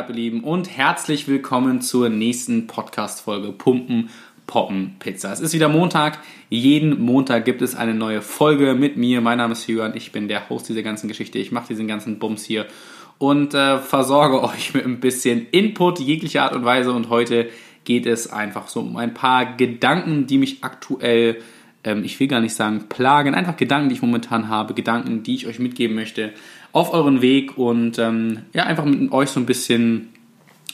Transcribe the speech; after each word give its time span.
ab, 0.00 0.08
ihr 0.08 0.14
Lieben, 0.14 0.40
und 0.44 0.74
herzlich 0.74 1.28
willkommen 1.28 1.82
zur 1.82 2.08
nächsten 2.08 2.66
Podcast-Folge 2.66 3.52
Pumpen, 3.52 4.08
Poppen, 4.46 4.96
Pizza. 4.98 5.30
Es 5.30 5.40
ist 5.40 5.52
wieder 5.52 5.68
Montag. 5.68 6.20
Jeden 6.48 7.02
Montag 7.02 7.44
gibt 7.44 7.60
es 7.60 7.74
eine 7.74 7.92
neue 7.92 8.22
Folge 8.22 8.72
mit 8.72 8.96
mir. 8.96 9.20
Mein 9.20 9.36
Name 9.36 9.52
ist 9.52 9.66
Jürgen, 9.66 9.94
ich 9.94 10.10
bin 10.10 10.26
der 10.26 10.48
Host 10.48 10.70
dieser 10.70 10.82
ganzen 10.82 11.06
Geschichte. 11.06 11.36
Ich 11.36 11.52
mache 11.52 11.68
diesen 11.68 11.86
ganzen 11.86 12.18
Bums 12.18 12.44
hier 12.44 12.64
und 13.18 13.52
äh, 13.52 13.78
versorge 13.78 14.42
euch 14.50 14.72
mit 14.72 14.86
ein 14.86 15.00
bisschen 15.00 15.46
Input 15.50 15.98
jeglicher 15.98 16.44
Art 16.44 16.56
und 16.56 16.64
Weise. 16.64 16.92
Und 16.92 17.10
heute 17.10 17.50
geht 17.84 18.06
es 18.06 18.32
einfach 18.32 18.68
so 18.68 18.80
um 18.80 18.96
ein 18.96 19.12
paar 19.12 19.54
Gedanken, 19.54 20.26
die 20.26 20.38
mich 20.38 20.64
aktuell 20.64 21.42
ähm, 21.84 22.04
ich 22.04 22.18
will 22.20 22.28
gar 22.28 22.40
nicht 22.40 22.54
sagen 22.54 22.88
plagen, 22.88 23.34
einfach 23.34 23.56
Gedanken, 23.56 23.88
die 23.88 23.96
ich 23.96 24.02
momentan 24.02 24.48
habe, 24.48 24.74
Gedanken, 24.74 25.22
die 25.22 25.34
ich 25.34 25.46
euch 25.46 25.58
mitgeben 25.58 25.94
möchte 25.94 26.32
auf 26.72 26.92
euren 26.92 27.22
Weg 27.22 27.58
und 27.58 27.98
ähm, 27.98 28.42
ja, 28.52 28.64
einfach 28.64 28.84
mit 28.84 29.12
euch 29.12 29.30
so 29.30 29.40
ein 29.40 29.46
bisschen 29.46 30.10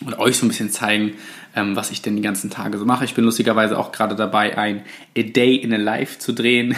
oder 0.07 0.19
euch 0.19 0.37
so 0.37 0.45
ein 0.45 0.49
bisschen 0.49 0.71
zeigen, 0.71 1.15
ähm, 1.55 1.75
was 1.75 1.91
ich 1.91 2.03
denn 2.03 2.17
die 2.17 2.23
ganzen 2.23 2.51
Tage 2.51 2.77
so 2.77 2.85
mache. 2.85 3.05
Ich 3.05 3.15
bin 3.15 3.25
lustigerweise 3.25 3.79
auch 3.79 3.93
gerade 3.93 4.15
dabei, 4.15 4.59
ein 4.59 4.83
A 5.17 5.23
Day 5.23 5.57
in 5.57 5.73
a 5.73 5.79
Life 5.79 6.19
zu 6.19 6.33
drehen, 6.33 6.77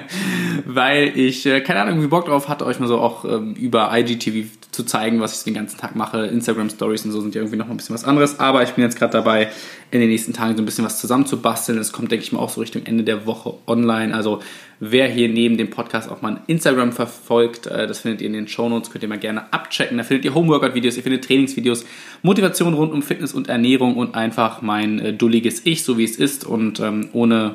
weil 0.64 1.18
ich, 1.18 1.44
äh, 1.44 1.60
keine 1.60 1.82
Ahnung, 1.82 2.02
wie 2.02 2.06
Bock 2.06 2.26
drauf 2.26 2.48
hatte, 2.48 2.64
euch 2.64 2.80
mal 2.80 2.86
so 2.86 2.98
auch 2.98 3.24
ähm, 3.26 3.54
über 3.54 3.90
IGTV 3.94 4.46
zu 4.76 4.84
zeigen, 4.84 5.20
was 5.20 5.38
ich 5.38 5.44
den 5.44 5.54
ganzen 5.54 5.78
Tag 5.78 5.96
mache. 5.96 6.26
Instagram 6.26 6.70
Stories 6.70 7.04
und 7.04 7.12
so 7.12 7.20
sind 7.20 7.34
ja 7.34 7.40
irgendwie 7.40 7.56
noch 7.56 7.68
ein 7.68 7.76
bisschen 7.76 7.94
was 7.94 8.04
anderes, 8.04 8.38
aber 8.38 8.62
ich 8.62 8.70
bin 8.70 8.84
jetzt 8.84 8.98
gerade 8.98 9.12
dabei, 9.12 9.48
in 9.90 10.00
den 10.00 10.10
nächsten 10.10 10.32
Tagen 10.32 10.56
so 10.56 10.62
ein 10.62 10.66
bisschen 10.66 10.84
was 10.84 11.00
zusammenzubasteln. 11.00 11.78
Es 11.78 11.92
kommt, 11.92 12.10
denke 12.10 12.24
ich 12.24 12.32
mal, 12.32 12.40
auch 12.40 12.50
so 12.50 12.60
Richtung 12.60 12.84
Ende 12.84 13.04
der 13.04 13.26
Woche 13.26 13.54
online. 13.66 14.14
Also 14.14 14.40
wer 14.80 15.08
hier 15.08 15.28
neben 15.28 15.56
dem 15.56 15.70
Podcast 15.70 16.10
auch 16.10 16.22
mal 16.22 16.40
Instagram 16.46 16.92
verfolgt, 16.92 17.66
äh, 17.66 17.86
das 17.86 18.00
findet 18.00 18.20
ihr 18.20 18.26
in 18.26 18.34
den 18.34 18.48
Show 18.48 18.68
Notes, 18.68 18.90
könnt 18.90 19.02
ihr 19.02 19.08
mal 19.08 19.18
gerne 19.18 19.52
abchecken. 19.52 19.96
Da 19.96 20.04
findet 20.04 20.24
ihr 20.24 20.34
Homeworkout-Videos, 20.34 20.96
ihr 20.96 21.02
findet 21.02 21.24
Trainingsvideos, 21.24 21.86
Motivation 22.22 22.74
rund 22.74 22.92
um 22.92 23.02
Fitness 23.02 23.32
und 23.32 23.48
Ernährung 23.48 23.96
und 23.96 24.14
einfach 24.14 24.60
mein 24.60 24.98
äh, 24.98 25.12
dulliges 25.12 25.64
Ich, 25.64 25.84
so 25.84 25.96
wie 25.98 26.04
es 26.04 26.16
ist 26.16 26.44
und 26.44 26.80
ähm, 26.80 27.08
ohne 27.12 27.54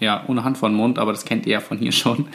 ja, 0.00 0.24
ohne 0.28 0.44
Hand 0.44 0.58
vor 0.58 0.68
den 0.68 0.76
Mund, 0.76 0.98
aber 0.98 1.10
das 1.10 1.24
kennt 1.24 1.44
ihr 1.46 1.54
ja 1.54 1.60
von 1.60 1.78
hier 1.78 1.90
schon. 1.90 2.28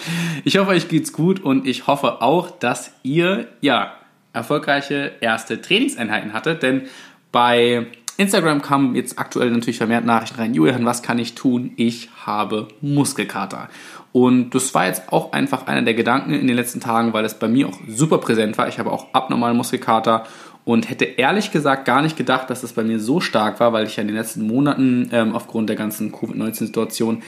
Ich 0.43 0.57
hoffe, 0.57 0.71
euch 0.71 0.89
geht's 0.89 1.13
gut 1.13 1.39
und 1.41 1.65
ich 1.65 1.87
hoffe 1.87 2.21
auch, 2.21 2.51
dass 2.51 2.91
ihr, 3.03 3.47
ja, 3.61 3.93
erfolgreiche 4.33 5.13
erste 5.21 5.61
Trainingseinheiten 5.61 6.33
hattet, 6.33 6.63
denn 6.63 6.83
bei 7.31 7.87
Instagram 8.17 8.61
kamen 8.61 8.95
jetzt 8.95 9.17
aktuell 9.17 9.49
natürlich 9.49 9.77
vermehrt 9.77 10.05
Nachrichten 10.05 10.39
rein. 10.39 10.53
Julian, 10.53 10.85
was 10.85 11.01
kann 11.01 11.17
ich 11.17 11.33
tun? 11.33 11.71
Ich 11.77 12.09
habe 12.25 12.67
Muskelkater. 12.81 13.69
Und 14.11 14.53
das 14.53 14.75
war 14.75 14.85
jetzt 14.85 15.11
auch 15.11 15.31
einfach 15.31 15.65
einer 15.65 15.81
der 15.81 15.95
Gedanken 15.95 16.33
in 16.33 16.45
den 16.45 16.55
letzten 16.55 16.79
Tagen, 16.79 17.13
weil 17.13 17.25
es 17.25 17.33
bei 17.33 17.47
mir 17.47 17.67
auch 17.67 17.79
super 17.87 18.19
präsent 18.19 18.57
war. 18.59 18.67
Ich 18.67 18.77
habe 18.77 18.91
auch 18.91 19.07
abnormalen 19.13 19.57
Muskelkater 19.57 20.25
und 20.65 20.89
hätte 20.89 21.05
ehrlich 21.05 21.51
gesagt 21.51 21.85
gar 21.85 22.03
nicht 22.03 22.15
gedacht, 22.15 22.49
dass 22.49 22.61
das 22.61 22.73
bei 22.73 22.83
mir 22.83 22.99
so 22.99 23.19
stark 23.19 23.59
war, 23.59 23.73
weil 23.73 23.87
ich 23.87 23.95
ja 23.97 24.01
in 24.01 24.07
den 24.07 24.15
letzten 24.15 24.45
Monaten 24.45 25.09
ähm, 25.11 25.35
aufgrund 25.35 25.69
der 25.69 25.75
ganzen 25.75 26.11
Covid-19-Situation 26.11 27.23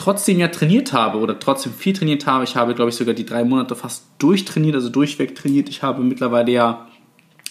trotzdem 0.00 0.38
ja 0.38 0.48
trainiert 0.48 0.94
habe 0.94 1.18
oder 1.18 1.38
trotzdem 1.38 1.74
viel 1.74 1.92
trainiert 1.92 2.24
habe. 2.26 2.44
Ich 2.44 2.56
habe, 2.56 2.74
glaube 2.74 2.88
ich, 2.88 2.96
sogar 2.96 3.12
die 3.12 3.26
drei 3.26 3.44
Monate 3.44 3.76
fast 3.76 4.04
durchtrainiert, 4.18 4.74
also 4.74 4.88
durchweg 4.88 5.34
trainiert. 5.34 5.68
Ich 5.68 5.82
habe 5.82 6.02
mittlerweile 6.02 6.50
ja 6.50 6.86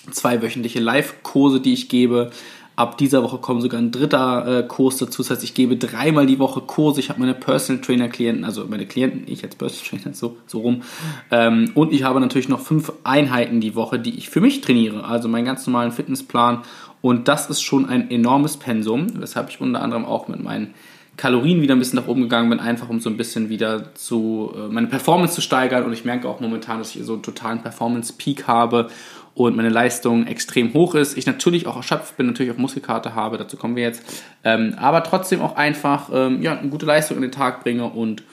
zwei 0.09 0.41
wöchentliche 0.41 0.79
Live-Kurse, 0.79 1.59
die 1.59 1.73
ich 1.73 1.89
gebe. 1.89 2.31
Ab 2.75 2.97
dieser 2.97 3.21
Woche 3.21 3.37
kommt 3.37 3.61
sogar 3.61 3.79
ein 3.79 3.91
dritter 3.91 4.61
äh, 4.61 4.63
Kurs 4.63 4.97
dazu. 4.97 5.21
Das 5.21 5.29
heißt, 5.29 5.43
ich 5.43 5.53
gebe 5.53 5.77
dreimal 5.77 6.25
die 6.25 6.39
Woche 6.39 6.61
Kurse. 6.61 7.01
Ich 7.01 7.09
habe 7.09 7.19
meine 7.19 7.35
Personal 7.35 7.83
Trainer 7.83 8.07
Klienten, 8.07 8.43
also 8.43 8.65
meine 8.67 8.87
Klienten, 8.87 9.31
ich 9.31 9.43
als 9.43 9.55
Personal 9.55 10.01
Trainer, 10.01 10.15
so, 10.15 10.37
so 10.47 10.61
rum. 10.61 10.81
Ähm, 11.29 11.69
und 11.75 11.93
ich 11.93 12.01
habe 12.01 12.19
natürlich 12.19 12.49
noch 12.49 12.61
fünf 12.61 12.91
Einheiten 13.03 13.61
die 13.61 13.75
Woche, 13.75 13.99
die 13.99 14.17
ich 14.17 14.29
für 14.29 14.41
mich 14.41 14.61
trainiere. 14.61 15.03
Also 15.03 15.27
meinen 15.27 15.45
ganz 15.45 15.67
normalen 15.67 15.91
Fitnessplan. 15.91 16.63
Und 17.01 17.27
das 17.27 17.47
ist 17.49 17.61
schon 17.61 17.85
ein 17.85 18.09
enormes 18.09 18.57
Pensum, 18.57 19.07
weshalb 19.21 19.49
ich 19.49 19.61
unter 19.61 19.83
anderem 19.83 20.05
auch 20.05 20.27
mit 20.27 20.41
meinen 20.41 20.73
Kalorien 21.19 21.61
wieder 21.61 21.75
ein 21.75 21.79
bisschen 21.79 21.99
nach 21.99 22.07
oben 22.07 22.21
gegangen 22.21 22.49
bin, 22.49 22.61
einfach 22.61 22.87
um 22.87 23.01
so 23.01 23.09
ein 23.09 23.17
bisschen 23.17 23.49
wieder 23.49 23.93
zu 23.93 24.53
äh, 24.55 24.71
meine 24.71 24.87
Performance 24.87 25.35
zu 25.35 25.41
steigern. 25.41 25.83
Und 25.83 25.91
ich 25.91 26.05
merke 26.05 26.29
auch 26.29 26.39
momentan, 26.39 26.79
dass 26.79 26.95
ich 26.95 27.03
so 27.03 27.13
einen 27.13 27.23
totalen 27.23 27.61
Performance-Peak 27.61 28.47
habe 28.47 28.89
und 29.35 29.57
meine 29.57 29.67
Leistung 29.67 30.27
extrem 30.27 30.73
hoch 30.73 30.95
ist. 30.95 31.17
Ich 31.17 31.25
natürlich 31.25 31.67
auch 31.67 31.75
erschöpft 31.75 32.15
bin, 32.15 32.27
natürlich 32.27 32.53
auch 32.53 32.57
Muskelkarte 32.57 33.15
habe, 33.15 33.37
dazu 33.37 33.57
kommen 33.57 33.75
wir 33.75 33.83
jetzt. 33.83 34.01
Ähm, 34.45 34.75
aber 34.79 35.03
trotzdem 35.03 35.41
auch 35.41 35.57
einfach 35.57 36.09
ähm, 36.13 36.41
ja, 36.41 36.57
eine 36.57 36.69
gute 36.69 36.85
Leistung 36.85 37.17
in 37.17 37.23
den 37.23 37.33
Tag 37.33 37.65
bringe 37.65 37.83
und 37.83 38.23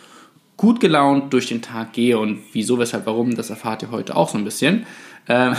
gut 0.56 0.78
gelaunt 0.78 1.32
durch 1.32 1.48
den 1.48 1.62
Tag 1.62 1.92
gehe. 1.92 2.16
Und 2.16 2.38
wieso, 2.52 2.78
weshalb, 2.78 3.04
warum, 3.06 3.34
das 3.34 3.50
erfahrt 3.50 3.82
ihr 3.82 3.90
heute 3.90 4.14
auch 4.14 4.28
so 4.28 4.38
ein 4.38 4.44
bisschen. 4.44 4.86
Ähm, 5.28 5.56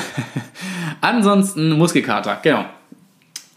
ansonsten 1.02 1.72
Muskelkater, 1.72 2.40
genau 2.42 2.64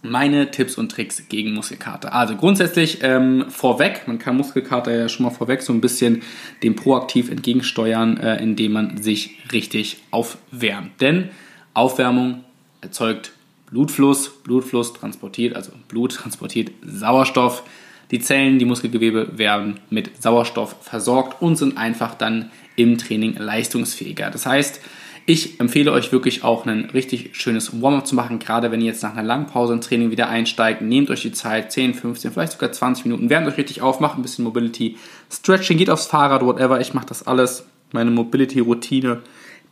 meine 0.03 0.51
Tipps 0.51 0.77
und 0.77 0.91
Tricks 0.91 1.29
gegen 1.29 1.53
Muskelkater. 1.53 2.15
Also 2.15 2.37
grundsätzlich 2.37 2.99
ähm, 3.03 3.47
vorweg, 3.49 4.03
man 4.07 4.19
kann 4.19 4.37
Muskelkater 4.37 4.97
ja 4.97 5.09
schon 5.09 5.25
mal 5.25 5.31
vorweg 5.31 5.63
so 5.63 5.73
ein 5.73 5.81
bisschen 5.81 6.23
dem 6.63 6.75
proaktiv 6.75 7.31
entgegensteuern, 7.31 8.17
äh, 8.17 8.43
indem 8.43 8.73
man 8.73 9.03
sich 9.03 9.37
richtig 9.53 9.99
aufwärmt. 10.11 11.01
Denn 11.01 11.29
Aufwärmung 11.75 12.45
erzeugt 12.81 13.33
Blutfluss, 13.71 14.43
Blutfluss 14.43 14.95
transportiert, 14.95 15.55
also 15.55 15.73
Blut 15.89 16.15
transportiert 16.15 16.71
Sauerstoff. 16.85 17.63
Die 18.11 18.19
Zellen, 18.19 18.59
die 18.59 18.65
Muskelgewebe 18.65 19.39
werden 19.39 19.79
mit 19.91 20.21
Sauerstoff 20.21 20.77
versorgt 20.83 21.41
und 21.41 21.57
sind 21.57 21.77
einfach 21.77 22.15
dann 22.15 22.51
im 22.75 22.99
Training 22.99 23.37
leistungsfähiger. 23.37 24.31
Das 24.31 24.47
heißt, 24.47 24.81
ich 25.31 25.61
empfehle 25.61 25.93
euch 25.93 26.11
wirklich 26.11 26.43
auch 26.43 26.67
ein 26.67 26.87
richtig 26.87 27.37
schönes 27.37 27.81
Warm-up 27.81 28.05
zu 28.05 28.17
machen, 28.17 28.41
gerade 28.41 28.73
wenn 28.73 28.81
ihr 28.81 28.89
jetzt 28.89 29.05
nach 29.05 29.13
einer 29.13 29.23
langen 29.23 29.47
Pause 29.47 29.75
im 29.75 29.81
Training 29.81 30.11
wieder 30.11 30.29
einsteigt. 30.29 30.83
Nehmt 30.83 31.09
euch 31.09 31.23
die 31.23 31.31
Zeit, 31.31 31.71
10, 31.71 31.95
15, 31.95 32.33
vielleicht 32.33 32.53
sogar 32.55 32.73
20 32.73 33.05
Minuten, 33.05 33.31
wärmt 33.31 33.47
euch 33.47 33.57
richtig 33.57 33.81
auf, 33.81 34.01
macht 34.01 34.19
ein 34.19 34.23
bisschen 34.23 34.45
Mobility, 34.45 34.97
Stretching, 35.31 35.79
geht 35.79 35.89
aufs 35.89 36.07
Fahrrad, 36.07 36.45
whatever. 36.45 36.81
Ich 36.81 36.95
mache 36.95 37.07
das 37.07 37.29
alles. 37.29 37.65
Meine 37.93 38.11
Mobility-Routine, 38.11 39.21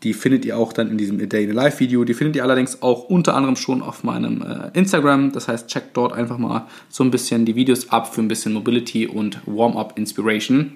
die 0.04 0.14
findet 0.14 0.44
ihr 0.44 0.56
auch 0.56 0.72
dann 0.72 0.92
in 0.92 0.98
diesem 0.98 1.20
A 1.20 1.26
Day 1.26 1.42
in 1.42 1.50
a 1.50 1.54
Life 1.54 1.80
Video. 1.80 2.04
Die 2.04 2.14
findet 2.14 2.36
ihr 2.36 2.44
allerdings 2.44 2.80
auch 2.80 3.08
unter 3.08 3.34
anderem 3.34 3.56
schon 3.56 3.82
auf 3.82 4.04
meinem 4.04 4.42
äh, 4.42 4.78
Instagram. 4.78 5.32
Das 5.32 5.48
heißt, 5.48 5.66
checkt 5.66 5.96
dort 5.96 6.12
einfach 6.12 6.38
mal 6.38 6.69
so 6.88 7.02
ein 7.02 7.10
bisschen 7.10 7.44
die 7.46 7.56
Videos 7.56 7.90
ab 7.90 8.14
für 8.14 8.20
ein 8.20 8.28
bisschen 8.28 8.52
Mobility 8.52 9.08
und 9.08 9.40
Warm-up 9.44 9.98
Inspiration. 9.98 10.75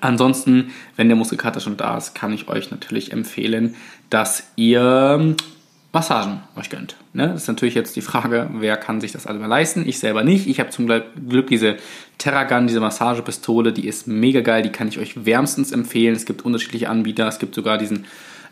Ansonsten, 0.00 0.72
wenn 0.96 1.08
der 1.08 1.16
Muskelkater 1.16 1.60
schon 1.60 1.76
da 1.76 1.96
ist, 1.96 2.14
kann 2.14 2.32
ich 2.32 2.48
euch 2.48 2.70
natürlich 2.70 3.12
empfehlen, 3.12 3.76
dass 4.10 4.44
ihr 4.56 5.16
ähm, 5.18 5.36
Massagen 5.92 6.40
euch 6.56 6.68
gönnt. 6.68 6.96
Ne? 7.14 7.28
Das 7.28 7.42
ist 7.42 7.48
natürlich 7.48 7.74
jetzt 7.74 7.96
die 7.96 8.02
Frage, 8.02 8.50
wer 8.52 8.76
kann 8.76 9.00
sich 9.00 9.12
das 9.12 9.26
alles 9.26 9.46
leisten? 9.46 9.88
Ich 9.88 9.98
selber 9.98 10.24
nicht. 10.24 10.46
Ich 10.46 10.60
habe 10.60 10.68
zum 10.70 10.86
Glück 10.86 11.46
diese 11.46 11.76
Terragun, 12.18 12.66
diese 12.66 12.80
Massagepistole, 12.80 13.72
die 13.72 13.86
ist 13.86 14.06
mega 14.06 14.42
geil, 14.42 14.62
die 14.62 14.70
kann 14.70 14.88
ich 14.88 14.98
euch 14.98 15.24
wärmstens 15.24 15.72
empfehlen. 15.72 16.14
Es 16.14 16.26
gibt 16.26 16.44
unterschiedliche 16.44 16.90
Anbieter, 16.90 17.26
es 17.28 17.38
gibt 17.38 17.54
sogar 17.54 17.78
diesen 17.78 18.04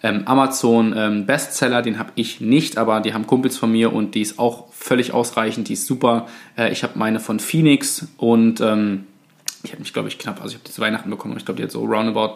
ähm, 0.03 0.23
Amazon 0.27 0.95
ähm, 0.97 1.27
Bestseller, 1.27 1.83
den 1.83 1.99
habe 1.99 2.13
ich 2.15 2.41
nicht, 2.41 2.79
aber 2.79 3.01
die 3.01 3.13
haben 3.13 3.27
Kumpels 3.27 3.59
von 3.59 3.73
mir 3.73 3.93
und 3.93 4.15
die 4.15 4.23
ist 4.23 4.39
auch 4.39 4.73
völlig 4.73 5.13
ausreichend, 5.13 5.69
die 5.69 5.75
ist 5.75 5.87
super. 5.87 6.27
Äh, 6.57 6.73
ich 6.73 6.83
habe 6.83 6.99
meine 6.99 7.21
von 7.21 7.41
Phoenix 7.41 8.07
und 8.17 8.61
ähm, 8.61 9.05
ich 9.65 9.73
habe 9.73 9.81
mich, 9.81 9.93
glaube 9.93 10.09
ich, 10.09 10.19
knapp, 10.19 10.41
also 10.41 10.51
ich 10.51 10.55
habe 10.57 10.65
die 10.67 10.73
zu 10.73 10.81
Weihnachten 10.81 11.11
bekommen 11.11 11.33
und 11.33 11.39
ich 11.39 11.45
glaube, 11.45 11.57
die 11.57 11.65
hat 11.65 11.71
so 11.71 11.85
roundabout 11.85 12.35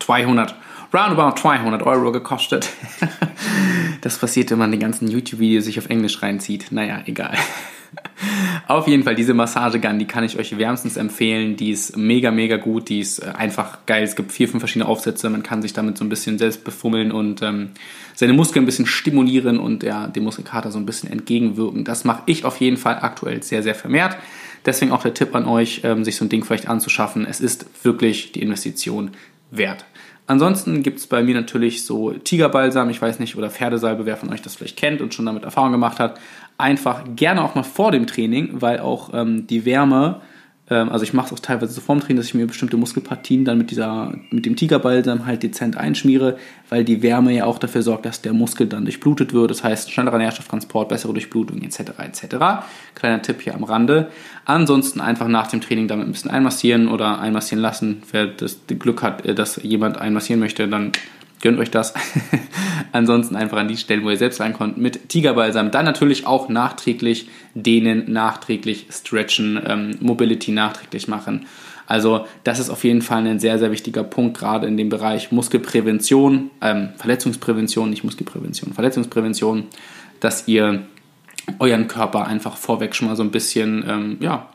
200, 0.00 0.54
roundabout 0.92 1.38
200 1.38 1.82
Euro 1.82 2.10
gekostet. 2.10 2.70
das 4.00 4.18
passiert, 4.18 4.50
wenn 4.50 4.58
man 4.58 4.72
die 4.72 4.78
ganzen 4.78 5.08
YouTube-Videos 5.08 5.64
sich 5.64 5.78
auf 5.78 5.90
Englisch 5.90 6.22
reinzieht. 6.22 6.72
Naja, 6.72 7.02
egal. 7.04 7.36
Auf 8.68 8.86
jeden 8.86 9.02
Fall, 9.02 9.16
diese 9.16 9.34
Massagegun, 9.34 9.98
die 9.98 10.06
kann 10.06 10.22
ich 10.22 10.38
euch 10.38 10.56
wärmstens 10.56 10.96
empfehlen. 10.96 11.56
Die 11.56 11.72
ist 11.72 11.96
mega, 11.96 12.30
mega 12.30 12.56
gut. 12.56 12.88
Die 12.88 13.00
ist 13.00 13.18
äh, 13.18 13.32
einfach 13.36 13.78
geil. 13.86 14.04
Es 14.04 14.14
gibt 14.14 14.30
vier, 14.30 14.48
fünf 14.48 14.60
verschiedene 14.60 14.88
Aufsätze. 14.88 15.28
Man 15.28 15.42
kann 15.42 15.60
sich 15.60 15.72
damit 15.72 15.98
so 15.98 16.04
ein 16.04 16.08
bisschen 16.08 16.38
selbst 16.38 16.62
befummeln 16.62 17.10
und 17.10 17.42
ähm, 17.42 17.70
seine 18.14 18.32
Muskeln 18.32 18.62
ein 18.62 18.66
bisschen 18.66 18.86
stimulieren 18.86 19.58
und 19.58 19.82
ja, 19.82 20.06
dem 20.06 20.22
Muskelkater 20.22 20.70
so 20.70 20.78
ein 20.78 20.86
bisschen 20.86 21.10
entgegenwirken. 21.10 21.84
Das 21.84 22.04
mache 22.04 22.22
ich 22.26 22.44
auf 22.44 22.60
jeden 22.60 22.76
Fall 22.76 22.98
aktuell 23.00 23.42
sehr, 23.42 23.64
sehr 23.64 23.74
vermehrt. 23.74 24.16
Deswegen 24.66 24.92
auch 24.92 25.02
der 25.02 25.14
Tipp 25.14 25.34
an 25.34 25.46
euch, 25.46 25.80
ähm, 25.84 26.04
sich 26.04 26.16
so 26.16 26.24
ein 26.24 26.28
Ding 26.28 26.44
vielleicht 26.44 26.68
anzuschaffen. 26.68 27.26
Es 27.26 27.40
ist 27.40 27.84
wirklich 27.84 28.32
die 28.32 28.42
Investition 28.42 29.12
wert. 29.50 29.84
Ansonsten 30.26 30.84
gibt 30.84 31.00
es 31.00 31.08
bei 31.08 31.24
mir 31.24 31.34
natürlich 31.34 31.84
so 31.84 32.12
Tigerbalsam, 32.12 32.88
ich 32.88 33.02
weiß 33.02 33.18
nicht, 33.18 33.36
oder 33.36 33.50
Pferdesalbe, 33.50 34.06
wer 34.06 34.16
von 34.16 34.32
euch 34.32 34.42
das 34.42 34.54
vielleicht 34.54 34.76
kennt 34.76 35.00
und 35.00 35.12
schon 35.12 35.26
damit 35.26 35.42
Erfahrung 35.42 35.72
gemacht 35.72 35.98
hat. 35.98 36.20
Einfach 36.56 37.02
gerne 37.16 37.42
auch 37.42 37.56
mal 37.56 37.64
vor 37.64 37.90
dem 37.90 38.06
Training, 38.06 38.60
weil 38.60 38.78
auch 38.78 39.10
ähm, 39.12 39.48
die 39.48 39.64
Wärme 39.64 40.20
also 40.74 41.02
ich 41.02 41.12
mache 41.12 41.26
es 41.26 41.32
auch 41.32 41.40
teilweise 41.40 41.72
so 41.72 41.80
vorm 41.80 42.00
Training, 42.00 42.18
dass 42.18 42.26
ich 42.26 42.34
mir 42.34 42.46
bestimmte 42.46 42.76
Muskelpartien 42.76 43.44
dann 43.44 43.58
mit 43.58 43.70
dieser, 43.70 44.14
mit 44.30 44.46
dem 44.46 44.54
Tigerbalsam 44.54 45.26
halt 45.26 45.42
dezent 45.42 45.76
einschmiere, 45.76 46.38
weil 46.68 46.84
die 46.84 47.02
Wärme 47.02 47.32
ja 47.32 47.44
auch 47.44 47.58
dafür 47.58 47.82
sorgt, 47.82 48.06
dass 48.06 48.22
der 48.22 48.32
Muskel 48.32 48.68
dann 48.68 48.84
durchblutet 48.84 49.32
wird. 49.32 49.50
Das 49.50 49.64
heißt, 49.64 49.90
schnellerer 49.90 50.18
Nährstofftransport, 50.18 50.88
bessere 50.88 51.12
Durchblutung 51.12 51.60
etc. 51.62 51.80
etc. 51.98 52.36
Kleiner 52.94 53.20
Tipp 53.20 53.42
hier 53.42 53.54
am 53.54 53.64
Rande. 53.64 54.10
Ansonsten 54.44 55.00
einfach 55.00 55.26
nach 55.26 55.48
dem 55.48 55.60
Training 55.60 55.88
damit 55.88 56.06
ein 56.06 56.12
bisschen 56.12 56.30
einmassieren 56.30 56.86
oder 56.88 57.20
einmassieren 57.20 57.62
lassen. 57.62 58.02
Wer 58.12 58.28
das 58.28 58.58
Glück 58.68 59.02
hat, 59.02 59.26
äh, 59.26 59.34
dass 59.34 59.60
jemand 59.62 59.98
einmassieren 59.98 60.38
möchte, 60.38 60.68
dann 60.68 60.92
gönnt 61.40 61.58
euch 61.58 61.70
das. 61.70 61.94
Ansonsten 62.92 63.36
einfach 63.36 63.58
an 63.58 63.68
die 63.68 63.76
Stellen, 63.76 64.04
wo 64.04 64.10
ihr 64.10 64.16
selbst 64.16 64.40
reinkommt, 64.40 64.78
mit 64.78 65.08
Tigerbalsam. 65.08 65.70
Dann 65.70 65.84
natürlich 65.84 66.26
auch 66.26 66.48
nachträglich 66.48 67.28
dehnen, 67.54 68.10
nachträglich 68.12 68.86
stretchen, 68.90 69.60
ähm, 69.66 69.96
Mobility 70.00 70.52
nachträglich 70.52 71.08
machen. 71.08 71.46
Also 71.86 72.26
das 72.44 72.60
ist 72.60 72.70
auf 72.70 72.84
jeden 72.84 73.02
Fall 73.02 73.26
ein 73.26 73.40
sehr, 73.40 73.58
sehr 73.58 73.72
wichtiger 73.72 74.04
Punkt, 74.04 74.38
gerade 74.38 74.66
in 74.68 74.76
dem 74.76 74.88
Bereich 74.88 75.32
Muskelprävention, 75.32 76.50
ähm, 76.60 76.90
Verletzungsprävention, 76.96 77.90
nicht 77.90 78.04
Muskelprävention, 78.04 78.72
Verletzungsprävention, 78.72 79.64
dass 80.20 80.46
ihr 80.46 80.82
euren 81.58 81.88
Körper 81.88 82.26
einfach 82.26 82.56
vorweg 82.56 82.94
schon 82.94 83.08
mal 83.08 83.16
so 83.16 83.24
ein 83.24 83.32
bisschen, 83.32 83.84
ähm, 83.88 84.16
ja, 84.20 84.48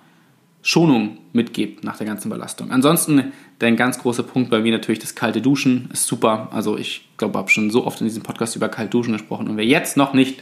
Schonung 0.67 1.19
mitgebt 1.31 1.83
nach 1.83 1.95
der 1.95 2.07
ganzen 2.07 2.29
Belastung. 2.29 2.71
Ansonsten 2.71 3.31
der 3.61 3.71
ganz 3.73 3.99
große 3.99 4.23
Punkt 4.23 4.49
bei 4.49 4.61
mir 4.61 4.71
natürlich 4.71 4.97
das 4.97 5.13
kalte 5.13 5.39
Duschen 5.39 5.89
ist 5.93 6.07
super. 6.07 6.49
Also 6.51 6.75
ich 6.75 7.07
glaube, 7.17 7.33
ich 7.33 7.37
habe 7.37 7.49
schon 7.51 7.69
so 7.69 7.85
oft 7.85 8.01
in 8.01 8.07
diesem 8.07 8.23
Podcast 8.23 8.55
über 8.55 8.67
kalt 8.67 8.91
Duschen 8.91 9.13
gesprochen 9.13 9.47
und 9.47 9.57
wer 9.57 9.65
jetzt 9.65 9.95
noch 9.95 10.13
nicht 10.13 10.41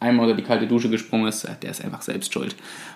einmal 0.00 0.26
unter 0.26 0.36
die 0.36 0.46
kalte 0.46 0.66
Dusche 0.66 0.88
gesprungen 0.88 1.26
ist, 1.26 1.46
der 1.62 1.70
ist 1.70 1.84
einfach 1.84 2.02
selbst 2.02 2.32
schuld. 2.32 2.54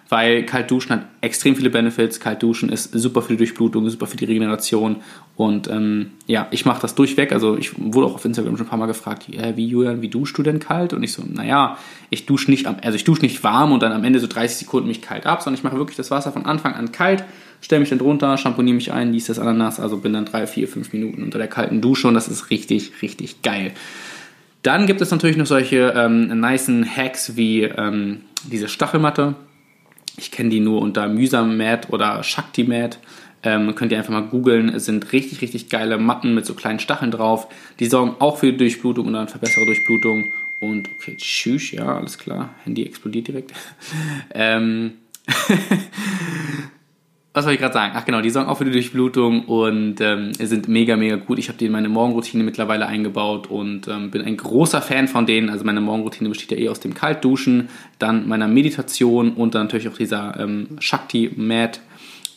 Weil 0.08 0.44
kalt 0.44 0.70
duschen 0.70 0.92
hat 0.92 1.06
extrem 1.20 1.56
viele 1.56 1.70
Benefits. 1.70 2.20
Kalt 2.20 2.42
duschen 2.42 2.68
ist 2.68 2.92
super 2.92 3.22
für 3.22 3.32
die 3.32 3.38
Durchblutung, 3.38 3.88
super 3.88 4.06
für 4.06 4.16
die 4.16 4.26
Regeneration. 4.26 4.96
Und 5.36 5.68
ähm, 5.68 6.12
ja, 6.26 6.46
ich 6.50 6.64
mache 6.64 6.80
das 6.82 6.94
durchweg. 6.94 7.32
Also 7.32 7.56
ich 7.56 7.72
wurde 7.76 8.06
auch 8.06 8.14
auf 8.14 8.24
Instagram 8.24 8.56
schon 8.56 8.66
ein 8.66 8.68
paar 8.68 8.78
Mal 8.78 8.86
gefragt, 8.86 9.28
äh, 9.30 9.56
wie 9.56 9.66
Julian, 9.66 10.02
wie 10.02 10.08
duschst 10.08 10.36
du 10.38 10.42
denn 10.42 10.60
kalt? 10.60 10.92
Und 10.92 11.02
ich 11.02 11.12
so, 11.12 11.24
naja, 11.26 11.76
ich 12.10 12.26
dusche 12.26 12.50
nicht, 12.50 12.66
also 12.66 12.94
ich 12.94 13.04
dusche 13.04 13.22
nicht 13.22 13.42
warm 13.42 13.72
und 13.72 13.82
dann 13.82 13.92
am 13.92 14.04
Ende 14.04 14.20
so 14.20 14.26
30 14.26 14.58
Sekunden 14.58 14.86
mich 14.86 15.02
kalt 15.02 15.26
ab, 15.26 15.42
sondern 15.42 15.58
ich 15.58 15.64
mache 15.64 15.78
wirklich 15.78 15.96
das 15.96 16.10
Wasser 16.10 16.30
von 16.30 16.44
Anfang 16.44 16.74
an 16.74 16.92
kalt, 16.92 17.24
stelle 17.60 17.80
mich 17.80 17.88
dann 17.88 17.98
drunter, 17.98 18.36
shampooniere 18.36 18.76
mich 18.76 18.92
ein, 18.92 19.12
lies 19.12 19.26
das 19.26 19.38
Ananas, 19.38 19.80
also 19.80 19.96
bin 19.96 20.12
dann 20.12 20.26
drei, 20.26 20.46
vier, 20.46 20.68
fünf 20.68 20.92
Minuten 20.92 21.22
unter 21.22 21.38
der 21.38 21.48
kalten 21.48 21.80
Dusche 21.80 22.06
und 22.06 22.14
das 22.14 22.28
ist 22.28 22.50
richtig, 22.50 22.92
richtig 23.02 23.42
geil. 23.42 23.72
Dann 24.62 24.86
gibt 24.86 25.00
es 25.00 25.10
natürlich 25.10 25.36
noch 25.36 25.46
solche 25.46 25.92
ähm, 25.96 26.40
nicen 26.40 26.84
Hacks 26.84 27.36
wie 27.36 27.62
ähm, 27.62 28.22
diese 28.44 28.68
Stachelmatte. 28.68 29.34
Ich 30.16 30.30
kenne 30.30 30.50
die 30.50 30.60
nur 30.60 30.80
unter 30.80 31.08
Mühsam 31.08 31.56
Mat 31.56 31.90
oder 31.90 32.22
Shakti 32.22 32.64
Mat. 32.64 32.98
Ähm, 33.42 33.74
könnt 33.74 33.90
ihr 33.90 33.98
einfach 33.98 34.12
mal 34.12 34.22
googeln. 34.22 34.68
Es 34.68 34.84
sind 34.84 35.12
richtig, 35.12 35.40
richtig 35.42 35.68
geile 35.68 35.98
Matten 35.98 36.34
mit 36.34 36.46
so 36.46 36.54
kleinen 36.54 36.78
Stacheln 36.78 37.10
drauf. 37.10 37.48
Die 37.80 37.86
sorgen 37.86 38.16
auch 38.20 38.38
für 38.38 38.52
Durchblutung 38.52 39.06
und 39.06 39.14
dann 39.14 39.28
für 39.28 39.38
bessere 39.38 39.66
Durchblutung. 39.66 40.32
Und 40.60 40.88
okay, 40.96 41.16
tschüss, 41.16 41.72
ja, 41.72 41.96
alles 41.96 42.18
klar. 42.18 42.50
Handy 42.62 42.84
explodiert 42.84 43.26
direkt. 43.26 43.52
ähm, 44.34 44.92
was 47.34 47.44
soll 47.44 47.54
ich 47.54 47.60
gerade 47.60 47.72
sagen? 47.72 47.94
Ach 47.96 48.04
genau, 48.04 48.20
die 48.20 48.28
sorgen 48.28 48.48
auch 48.48 48.58
für 48.58 48.66
die 48.66 48.72
Durchblutung 48.72 49.46
und 49.46 50.00
ähm, 50.02 50.34
sind 50.34 50.68
mega, 50.68 50.96
mega 50.96 51.16
gut. 51.16 51.38
Ich 51.38 51.48
habe 51.48 51.56
die 51.56 51.66
in 51.66 51.72
meine 51.72 51.88
Morgenroutine 51.88 52.44
mittlerweile 52.44 52.86
eingebaut 52.86 53.46
und 53.48 53.88
ähm, 53.88 54.10
bin 54.10 54.22
ein 54.22 54.36
großer 54.36 54.82
Fan 54.82 55.08
von 55.08 55.24
denen. 55.24 55.48
Also 55.48 55.64
meine 55.64 55.80
Morgenroutine 55.80 56.28
besteht 56.28 56.50
ja 56.50 56.58
eh 56.58 56.68
aus 56.68 56.80
dem 56.80 56.92
Kaltduschen, 56.92 57.70
dann 57.98 58.28
meiner 58.28 58.48
Meditation 58.48 59.32
und 59.32 59.54
dann 59.54 59.62
natürlich 59.62 59.88
auch 59.88 59.96
dieser 59.96 60.38
ähm, 60.38 60.76
Shakti-Mat. 60.78 61.80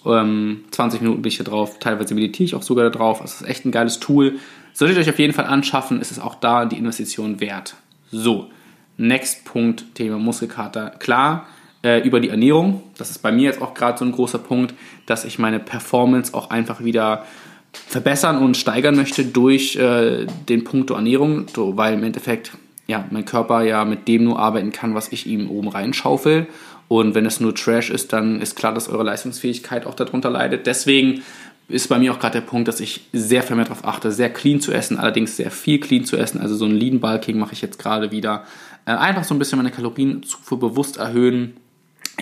20 0.03 0.07
ähm, 0.07 1.03
Minuten 1.03 1.23
bin 1.23 1.31
ich 1.31 1.39
da 1.39 1.43
drauf, 1.43 1.79
teilweise 1.79 2.13
meditiere 2.13 2.45
ich 2.45 2.55
auch 2.55 2.61
sogar 2.61 2.85
da 2.85 2.91
drauf. 2.91 3.21
Also 3.21 3.43
ist 3.43 3.49
echt 3.49 3.65
ein 3.65 3.71
geiles 3.71 3.99
Tool. 3.99 4.35
Solltet 4.71 4.97
ihr 4.97 5.01
euch 5.01 5.09
auf 5.09 5.19
jeden 5.19 5.33
Fall 5.33 5.45
anschaffen, 5.45 5.99
ist 5.99 6.11
es 6.11 6.19
auch 6.19 6.35
da 6.35 6.65
die 6.65 6.77
Investition 6.77 7.39
wert. 7.39 7.75
So, 8.11 8.49
next 8.97 9.45
Punkt, 9.45 9.95
Thema 9.95 10.19
Muskelkater. 10.19 10.91
Klar, 10.99 11.47
äh, 11.85 11.99
über 11.99 12.19
die 12.19 12.29
Ernährung. 12.29 12.81
Das 12.97 13.11
ist 13.11 13.19
bei 13.19 13.31
mir 13.31 13.43
jetzt 13.43 13.61
auch 13.61 13.75
gerade 13.75 13.99
so 13.99 14.05
ein 14.05 14.11
großer 14.11 14.39
Punkt, 14.39 14.73
dass 15.05 15.23
ich 15.23 15.37
meine 15.37 15.59
Performance 15.59 16.33
auch 16.33 16.49
einfach 16.49 16.83
wieder 16.83 17.25
verbessern 17.71 18.39
und 18.39 18.57
steigern 18.57 18.95
möchte 18.95 19.23
durch 19.23 19.75
äh, 19.75 20.25
den 20.49 20.63
Punkt 20.63 20.89
Ernährung, 20.89 21.45
so, 21.53 21.77
weil 21.77 21.93
im 21.93 22.03
Endeffekt 22.03 22.51
ja 22.87 23.05
mein 23.11 23.25
Körper 23.25 23.61
ja 23.61 23.85
mit 23.85 24.07
dem 24.07 24.23
nur 24.23 24.39
arbeiten 24.39 24.71
kann, 24.71 24.95
was 24.95 25.11
ich 25.11 25.27
ihm 25.27 25.49
oben 25.49 25.67
reinschaufel. 25.67 26.47
Und 26.87 27.13
wenn 27.13 27.25
es 27.25 27.39
nur 27.39 27.53
Trash 27.53 27.89
ist, 27.89 28.13
dann 28.13 28.41
ist 28.41 28.55
klar, 28.55 28.73
dass 28.73 28.89
eure 28.89 29.03
Leistungsfähigkeit 29.03 29.85
auch 29.85 29.95
darunter 29.95 30.29
leidet. 30.29 30.65
Deswegen 30.65 31.23
ist 31.67 31.89
bei 31.89 31.97
mir 31.99 32.13
auch 32.13 32.19
gerade 32.19 32.39
der 32.39 32.47
Punkt, 32.47 32.67
dass 32.67 32.79
ich 32.79 33.01
sehr 33.11 33.43
viel 33.43 33.55
mehr 33.55 33.65
darauf 33.65 33.85
achte, 33.85 34.11
sehr 34.11 34.31
clean 34.31 34.59
zu 34.59 34.71
essen, 34.71 34.97
allerdings 34.97 35.35
sehr 35.35 35.51
viel 35.51 35.79
clean 35.79 36.05
zu 36.05 36.15
essen. 36.15 36.39
Also 36.39 36.55
so 36.55 36.65
ein 36.65 36.75
Lean 36.75 36.99
Bulking 36.99 37.37
mache 37.37 37.53
ich 37.53 37.61
jetzt 37.61 37.79
gerade 37.79 38.11
wieder. 38.11 38.43
Äh, 38.85 38.91
einfach 38.91 39.23
so 39.23 39.33
ein 39.35 39.39
bisschen 39.39 39.57
meine 39.57 39.71
Kalorienzufuhr 39.71 40.59
bewusst 40.59 40.97
erhöhen 40.97 41.57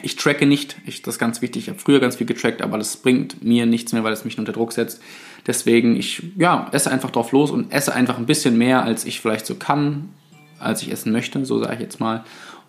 ich 0.01 0.15
tracke 0.15 0.45
nicht, 0.45 0.77
ich, 0.85 1.01
das 1.01 1.15
ist 1.15 1.19
ganz 1.19 1.41
wichtig. 1.41 1.63
Ich 1.63 1.69
habe 1.69 1.79
früher 1.79 1.99
ganz 1.99 2.15
viel 2.15 2.27
getrackt, 2.27 2.61
aber 2.61 2.77
das 2.77 2.97
bringt 2.97 3.43
mir 3.43 3.65
nichts 3.65 3.93
mehr, 3.93 4.03
weil 4.03 4.13
es 4.13 4.25
mich 4.25 4.39
unter 4.39 4.51
Druck 4.51 4.73
setzt. 4.73 5.01
Deswegen, 5.45 5.95
ich 5.95 6.23
ja, 6.37 6.67
esse 6.71 6.89
einfach 6.89 7.11
drauf 7.11 7.31
los 7.31 7.51
und 7.51 7.71
esse 7.71 7.93
einfach 7.93 8.17
ein 8.17 8.25
bisschen 8.25 8.57
mehr, 8.57 8.83
als 8.83 9.05
ich 9.05 9.19
vielleicht 9.19 9.45
so 9.45 9.55
kann, 9.55 10.09
als 10.59 10.81
ich 10.81 10.91
essen 10.91 11.11
möchte, 11.11 11.45
so 11.45 11.59
sage 11.59 11.75
ich 11.75 11.81
jetzt 11.81 11.99
mal. 11.99 12.23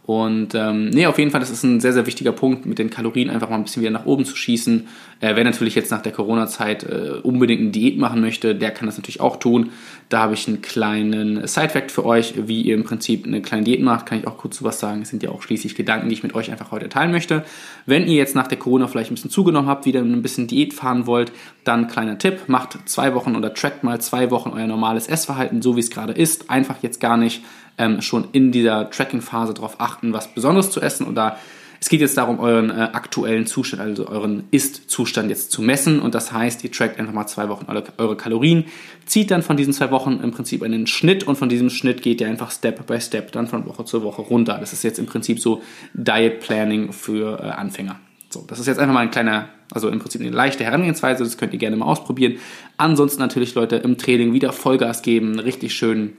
Und 0.06 0.54
ähm, 0.54 0.90
nee, 0.90 1.06
auf 1.06 1.18
jeden 1.18 1.30
Fall, 1.30 1.40
das 1.40 1.48
ist 1.48 1.62
ein 1.62 1.80
sehr, 1.80 1.94
sehr 1.94 2.04
wichtiger 2.04 2.32
Punkt, 2.32 2.66
mit 2.66 2.78
den 2.78 2.90
Kalorien 2.90 3.30
einfach 3.30 3.48
mal 3.48 3.56
ein 3.56 3.64
bisschen 3.64 3.80
wieder 3.80 3.90
nach 3.90 4.04
oben 4.04 4.26
zu 4.26 4.36
schießen. 4.36 4.86
Äh, 5.20 5.34
wer 5.34 5.44
natürlich 5.44 5.74
jetzt 5.74 5.90
nach 5.90 6.02
der 6.02 6.12
Corona-Zeit 6.12 6.84
äh, 6.84 7.20
unbedingt 7.22 7.62
eine 7.62 7.70
Diät 7.70 7.96
machen 7.96 8.20
möchte, 8.20 8.54
der 8.54 8.70
kann 8.70 8.84
das 8.84 8.98
natürlich 8.98 9.22
auch 9.22 9.36
tun. 9.36 9.70
Da 10.10 10.20
habe 10.20 10.34
ich 10.34 10.46
einen 10.46 10.60
kleinen 10.60 11.46
Side-Fact 11.46 11.90
für 11.90 12.04
euch, 12.04 12.34
wie 12.46 12.60
ihr 12.60 12.74
im 12.74 12.84
Prinzip 12.84 13.26
eine 13.26 13.40
kleine 13.40 13.64
Diät 13.64 13.80
macht. 13.80 14.04
Kann 14.04 14.18
ich 14.18 14.26
auch 14.26 14.36
kurz 14.36 14.58
zu 14.58 14.64
was 14.64 14.78
sagen. 14.78 15.00
Es 15.00 15.08
sind 15.08 15.22
ja 15.22 15.30
auch 15.30 15.40
schließlich 15.40 15.74
Gedanken, 15.74 16.10
die 16.10 16.14
ich 16.14 16.22
mit 16.22 16.34
euch 16.34 16.50
einfach 16.50 16.70
heute 16.70 16.90
teilen 16.90 17.10
möchte. 17.10 17.42
Wenn 17.86 18.06
ihr 18.06 18.16
jetzt 18.16 18.34
nach 18.34 18.46
der 18.46 18.58
Corona 18.58 18.86
vielleicht 18.88 19.10
ein 19.10 19.14
bisschen 19.14 19.30
zugenommen 19.30 19.70
habt, 19.70 19.86
wieder 19.86 20.00
ein 20.00 20.20
bisschen 20.20 20.48
Diät 20.48 20.74
fahren 20.74 21.06
wollt, 21.06 21.32
dann 21.64 21.88
kleiner 21.88 22.18
Tipp, 22.18 22.42
macht 22.46 22.76
zwei 22.84 23.14
Wochen 23.14 23.36
oder 23.36 23.54
trackt 23.54 23.84
mal 23.84 24.02
zwei 24.02 24.30
Wochen 24.30 24.50
euer 24.50 24.66
normales 24.66 25.06
Essverhalten, 25.06 25.62
so 25.62 25.76
wie 25.76 25.80
es 25.80 25.90
gerade 25.90 26.12
ist. 26.12 26.50
Einfach 26.50 26.82
jetzt 26.82 27.00
gar 27.00 27.16
nicht 27.16 27.42
ähm, 27.78 28.00
schon 28.00 28.28
in 28.32 28.52
dieser 28.52 28.90
Tracking-Phase 28.90 29.54
darauf 29.54 29.80
achten, 29.80 30.12
was 30.12 30.28
Besonderes 30.28 30.70
zu 30.70 30.80
essen 30.80 31.06
oder 31.06 31.38
es 31.84 31.90
geht 31.90 32.00
jetzt 32.00 32.16
darum, 32.16 32.40
euren 32.40 32.70
äh, 32.70 32.88
aktuellen 32.94 33.46
Zustand, 33.46 33.82
also 33.82 34.08
euren 34.08 34.44
Ist-Zustand 34.50 35.28
jetzt 35.28 35.52
zu 35.52 35.60
messen. 35.60 36.00
Und 36.00 36.14
das 36.14 36.32
heißt, 36.32 36.64
ihr 36.64 36.72
trackt 36.72 36.98
einfach 36.98 37.12
mal 37.12 37.26
zwei 37.26 37.50
Wochen 37.50 37.66
eure, 37.68 37.84
eure, 37.98 38.16
Kalorien, 38.16 38.64
zieht 39.04 39.30
dann 39.30 39.42
von 39.42 39.58
diesen 39.58 39.74
zwei 39.74 39.90
Wochen 39.90 40.18
im 40.22 40.30
Prinzip 40.30 40.62
einen 40.62 40.86
Schnitt 40.86 41.24
und 41.24 41.36
von 41.36 41.50
diesem 41.50 41.68
Schnitt 41.68 42.00
geht 42.00 42.22
ihr 42.22 42.26
einfach 42.26 42.50
Step 42.50 42.86
by 42.86 42.98
Step 43.02 43.32
dann 43.32 43.48
von 43.48 43.66
Woche 43.66 43.84
zu 43.84 44.02
Woche 44.02 44.22
runter. 44.22 44.56
Das 44.58 44.72
ist 44.72 44.82
jetzt 44.82 44.98
im 44.98 45.04
Prinzip 45.04 45.40
so 45.40 45.60
Diet 45.92 46.40
Planning 46.40 46.90
für 46.90 47.38
äh, 47.40 47.50
Anfänger. 47.50 48.00
So, 48.30 48.42
das 48.48 48.58
ist 48.60 48.66
jetzt 48.66 48.78
einfach 48.78 48.94
mal 48.94 49.00
ein 49.00 49.10
kleiner, 49.10 49.50
also 49.70 49.90
im 49.90 49.98
Prinzip 49.98 50.22
eine 50.22 50.30
leichte 50.30 50.64
Herangehensweise, 50.64 51.22
das 51.22 51.36
könnt 51.36 51.52
ihr 51.52 51.58
gerne 51.58 51.76
mal 51.76 51.84
ausprobieren. 51.84 52.36
Ansonsten 52.78 53.20
natürlich, 53.20 53.54
Leute, 53.54 53.76
im 53.76 53.98
Training 53.98 54.32
wieder 54.32 54.54
Vollgas 54.54 55.02
geben, 55.02 55.38
richtig 55.38 55.74
schön 55.74 56.16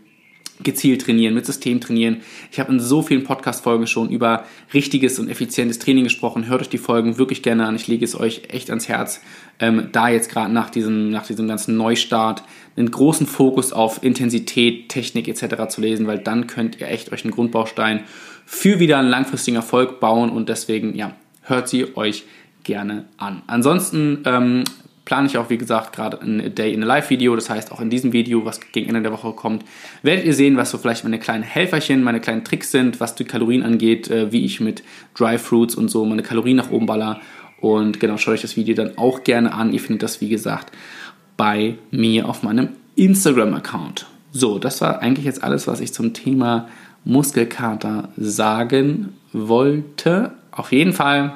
gezielt 0.63 1.01
trainieren, 1.01 1.33
mit 1.33 1.45
System 1.45 1.81
trainieren. 1.81 2.17
Ich 2.51 2.59
habe 2.59 2.71
in 2.71 2.79
so 2.79 3.01
vielen 3.01 3.23
Podcast-Folgen 3.23 3.87
schon 3.87 4.09
über 4.09 4.45
richtiges 4.73 5.19
und 5.19 5.29
effizientes 5.29 5.79
Training 5.79 6.05
gesprochen. 6.05 6.47
Hört 6.47 6.61
euch 6.61 6.69
die 6.69 6.77
Folgen 6.77 7.17
wirklich 7.17 7.43
gerne 7.43 7.65
an. 7.65 7.75
Ich 7.75 7.87
lege 7.87 8.05
es 8.05 8.19
euch 8.19 8.43
echt 8.49 8.69
ans 8.69 8.87
Herz, 8.87 9.21
ähm, 9.59 9.89
da 9.91 10.09
jetzt 10.09 10.29
gerade 10.29 10.51
nach 10.51 10.69
diesem, 10.69 11.09
nach 11.09 11.27
diesem 11.27 11.47
ganzen 11.47 11.75
Neustart 11.77 12.43
einen 12.77 12.91
großen 12.91 13.27
Fokus 13.27 13.73
auf 13.73 14.03
Intensität, 14.03 14.89
Technik 14.89 15.27
etc. 15.27 15.67
zu 15.69 15.81
lesen, 15.81 16.07
weil 16.07 16.19
dann 16.19 16.47
könnt 16.47 16.79
ihr 16.79 16.87
echt 16.87 17.11
euch 17.11 17.23
einen 17.23 17.31
Grundbaustein 17.31 18.03
für 18.45 18.79
wieder 18.79 18.99
einen 18.99 19.09
langfristigen 19.09 19.57
Erfolg 19.57 19.99
bauen 19.99 20.29
und 20.29 20.49
deswegen, 20.49 20.95
ja, 20.95 21.15
hört 21.41 21.67
sie 21.67 21.95
euch 21.97 22.23
gerne 22.63 23.05
an. 23.17 23.41
Ansonsten 23.47 24.23
ähm, 24.25 24.63
plane 25.05 25.27
ich 25.27 25.37
auch, 25.37 25.49
wie 25.49 25.57
gesagt, 25.57 25.95
gerade 25.95 26.19
ein 26.21 26.53
Day 26.55 26.73
in 26.73 26.83
a 26.83 26.85
Live 26.85 27.09
Video. 27.11 27.35
Das 27.35 27.49
heißt, 27.49 27.71
auch 27.71 27.79
in 27.79 27.89
diesem 27.89 28.11
Video, 28.11 28.43
was 28.43 28.59
gegen 28.71 28.89
Ende 28.89 29.03
der 29.03 29.11
Woche 29.11 29.31
kommt, 29.31 29.63
werdet 30.01 30.25
ihr 30.25 30.33
sehen, 30.33 30.57
was 30.57 30.71
so 30.71 30.77
vielleicht 30.77 31.03
meine 31.03 31.19
kleinen 31.19 31.43
Helferchen, 31.43 32.03
meine 32.03 32.19
kleinen 32.19 32.43
Tricks 32.43 32.71
sind, 32.71 32.99
was 32.99 33.15
die 33.15 33.23
Kalorien 33.23 33.63
angeht, 33.63 34.09
äh, 34.09 34.31
wie 34.31 34.43
ich 34.43 34.59
mit 34.59 34.83
Dry 35.17 35.37
Fruits 35.37 35.75
und 35.75 35.89
so 35.89 36.03
meine 36.05 36.23
Kalorien 36.23 36.57
nach 36.57 36.71
oben 36.71 36.87
baller. 36.87 37.21
Und 37.61 37.99
genau, 37.99 38.17
schaut 38.17 38.33
euch 38.33 38.41
das 38.41 38.57
Video 38.57 38.75
dann 38.75 38.97
auch 38.97 39.23
gerne 39.23 39.53
an. 39.53 39.71
Ihr 39.71 39.79
findet 39.79 40.03
das, 40.03 40.21
wie 40.21 40.29
gesagt, 40.29 40.71
bei 41.37 41.75
mir 41.91 42.27
auf 42.27 42.43
meinem 42.43 42.69
Instagram-Account. 42.95 44.07
So, 44.31 44.59
das 44.59 44.81
war 44.81 45.01
eigentlich 45.01 45.25
jetzt 45.25 45.43
alles, 45.43 45.67
was 45.67 45.79
ich 45.79 45.93
zum 45.93 46.13
Thema 46.13 46.67
Muskelkater 47.05 48.09
sagen 48.17 49.13
wollte. 49.31 50.31
Auf 50.51 50.71
jeden 50.71 50.93
Fall 50.93 51.35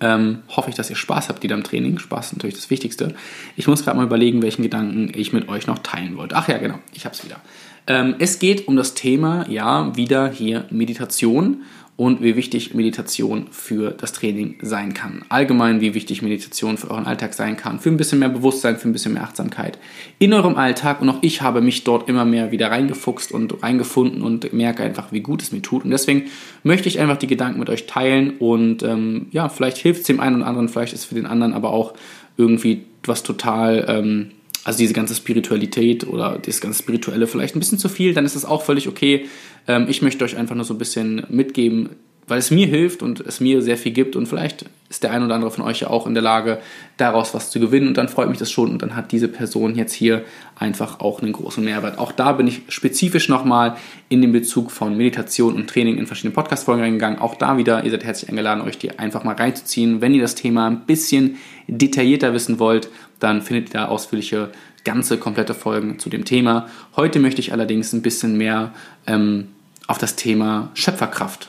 ähm, 0.00 0.40
hoffe 0.48 0.70
ich, 0.70 0.76
dass 0.76 0.90
ihr 0.90 0.96
Spaß 0.96 1.28
habt 1.28 1.42
wieder 1.42 1.54
im 1.54 1.64
Training. 1.64 1.98
Spaß 1.98 2.26
ist 2.26 2.32
natürlich 2.34 2.56
das 2.56 2.70
Wichtigste. 2.70 3.14
Ich 3.56 3.66
muss 3.66 3.84
gerade 3.84 3.96
mal 3.96 4.04
überlegen, 4.04 4.42
welchen 4.42 4.62
Gedanken 4.62 5.12
ich 5.14 5.32
mit 5.32 5.48
euch 5.48 5.66
noch 5.66 5.78
teilen 5.78 6.16
wollte. 6.16 6.36
Ach 6.36 6.48
ja, 6.48 6.58
genau, 6.58 6.78
ich 6.92 7.04
habe 7.04 7.14
es 7.14 7.24
wieder. 7.24 7.40
Ähm, 7.86 8.14
es 8.18 8.38
geht 8.38 8.66
um 8.66 8.76
das 8.76 8.94
Thema, 8.94 9.48
ja, 9.48 9.94
wieder 9.96 10.28
hier 10.28 10.64
Meditation 10.70 11.62
und 11.96 12.22
wie 12.22 12.34
wichtig 12.34 12.74
Meditation 12.74 13.46
für 13.50 13.92
das 13.92 14.12
Training 14.12 14.56
sein 14.62 14.94
kann. 14.94 15.24
Allgemein, 15.28 15.80
wie 15.80 15.94
wichtig 15.94 16.22
Meditation 16.22 16.76
für 16.76 16.90
euren 16.90 17.06
Alltag 17.06 17.34
sein 17.34 17.56
kann, 17.56 17.78
für 17.78 17.88
ein 17.88 17.96
bisschen 17.96 18.18
mehr 18.18 18.28
Bewusstsein, 18.28 18.76
für 18.76 18.88
ein 18.88 18.92
bisschen 18.92 19.12
mehr 19.12 19.22
Achtsamkeit 19.22 19.78
in 20.18 20.32
eurem 20.32 20.56
Alltag. 20.56 21.00
Und 21.00 21.08
auch 21.08 21.18
ich 21.20 21.42
habe 21.42 21.60
mich 21.60 21.84
dort 21.84 22.08
immer 22.08 22.24
mehr 22.24 22.50
wieder 22.50 22.70
reingefuchst 22.70 23.30
und 23.30 23.62
reingefunden 23.62 24.22
und 24.22 24.52
merke 24.52 24.82
einfach, 24.82 25.12
wie 25.12 25.20
gut 25.20 25.42
es 25.42 25.52
mir 25.52 25.62
tut. 25.62 25.84
Und 25.84 25.90
deswegen 25.90 26.24
möchte 26.64 26.88
ich 26.88 26.98
einfach 26.98 27.16
die 27.16 27.28
Gedanken 27.28 27.60
mit 27.60 27.70
euch 27.70 27.86
teilen 27.86 28.38
und 28.38 28.82
ähm, 28.82 29.26
ja, 29.30 29.48
vielleicht 29.48 29.76
hilft 29.76 30.00
es 30.00 30.06
dem 30.06 30.18
einen 30.18 30.36
oder 30.36 30.46
anderen, 30.46 30.68
vielleicht 30.68 30.94
ist 30.94 31.00
es 31.00 31.06
für 31.06 31.14
den 31.14 31.26
anderen 31.26 31.52
aber 31.52 31.70
auch 31.70 31.94
irgendwie 32.36 32.84
was 33.04 33.22
total... 33.22 33.84
Ähm, 33.88 34.30
also 34.64 34.78
diese 34.78 34.94
ganze 34.94 35.14
Spiritualität 35.14 36.06
oder 36.06 36.38
das 36.38 36.60
ganze 36.60 36.82
Spirituelle 36.82 37.26
vielleicht 37.26 37.54
ein 37.54 37.60
bisschen 37.60 37.78
zu 37.78 37.88
viel, 37.88 38.14
dann 38.14 38.24
ist 38.24 38.34
das 38.34 38.44
auch 38.44 38.62
völlig 38.62 38.88
okay. 38.88 39.26
Ähm, 39.68 39.86
ich 39.88 40.02
möchte 40.02 40.24
euch 40.24 40.36
einfach 40.36 40.54
nur 40.54 40.64
so 40.64 40.74
ein 40.74 40.78
bisschen 40.78 41.24
mitgeben, 41.28 41.90
weil 42.26 42.38
es 42.38 42.50
mir 42.50 42.66
hilft 42.66 43.02
und 43.02 43.20
es 43.20 43.40
mir 43.40 43.62
sehr 43.62 43.76
viel 43.76 43.92
gibt 43.92 44.16
und 44.16 44.26
vielleicht 44.26 44.66
ist 44.88 45.02
der 45.02 45.10
ein 45.10 45.24
oder 45.24 45.34
andere 45.34 45.50
von 45.50 45.64
euch 45.64 45.80
ja 45.80 45.90
auch 45.90 46.06
in 46.06 46.14
der 46.14 46.22
Lage, 46.22 46.60
daraus 46.96 47.34
was 47.34 47.50
zu 47.50 47.58
gewinnen 47.58 47.88
und 47.88 47.96
dann 47.96 48.08
freut 48.08 48.28
mich 48.28 48.38
das 48.38 48.50
schon 48.50 48.70
und 48.70 48.82
dann 48.82 48.94
hat 48.94 49.12
diese 49.12 49.28
Person 49.28 49.74
jetzt 49.74 49.92
hier 49.92 50.24
einfach 50.56 51.00
auch 51.00 51.20
einen 51.20 51.32
großen 51.32 51.64
Mehrwert. 51.64 51.98
Auch 51.98 52.12
da 52.12 52.32
bin 52.32 52.46
ich 52.46 52.62
spezifisch 52.68 53.28
nochmal 53.28 53.76
in 54.08 54.22
den 54.22 54.32
Bezug 54.32 54.70
von 54.70 54.96
Meditation 54.96 55.54
und 55.54 55.68
Training 55.68 55.98
in 55.98 56.06
verschiedenen 56.06 56.34
Podcast-Folgen 56.34 56.82
reingegangen. 56.82 57.18
Auch 57.18 57.34
da 57.34 57.58
wieder, 57.58 57.84
ihr 57.84 57.90
seid 57.90 58.04
herzlich 58.04 58.30
eingeladen, 58.30 58.62
euch 58.62 58.78
die 58.78 58.98
einfach 58.98 59.24
mal 59.24 59.34
reinzuziehen. 59.34 60.00
Wenn 60.00 60.14
ihr 60.14 60.22
das 60.22 60.34
Thema 60.34 60.68
ein 60.68 60.86
bisschen 60.86 61.36
detaillierter 61.66 62.32
wissen 62.32 62.58
wollt, 62.58 62.88
dann 63.18 63.42
findet 63.42 63.70
ihr 63.70 63.80
da 63.80 63.86
ausführliche 63.86 64.50
ganze 64.84 65.18
komplette 65.18 65.54
Folgen 65.54 65.98
zu 65.98 66.10
dem 66.10 66.24
Thema. 66.24 66.68
Heute 66.94 67.18
möchte 67.18 67.40
ich 67.40 67.52
allerdings 67.52 67.92
ein 67.92 68.02
bisschen 68.02 68.36
mehr 68.36 68.72
ähm, 69.06 69.48
auf 69.88 69.98
das 69.98 70.14
Thema 70.14 70.70
Schöpferkraft 70.74 71.48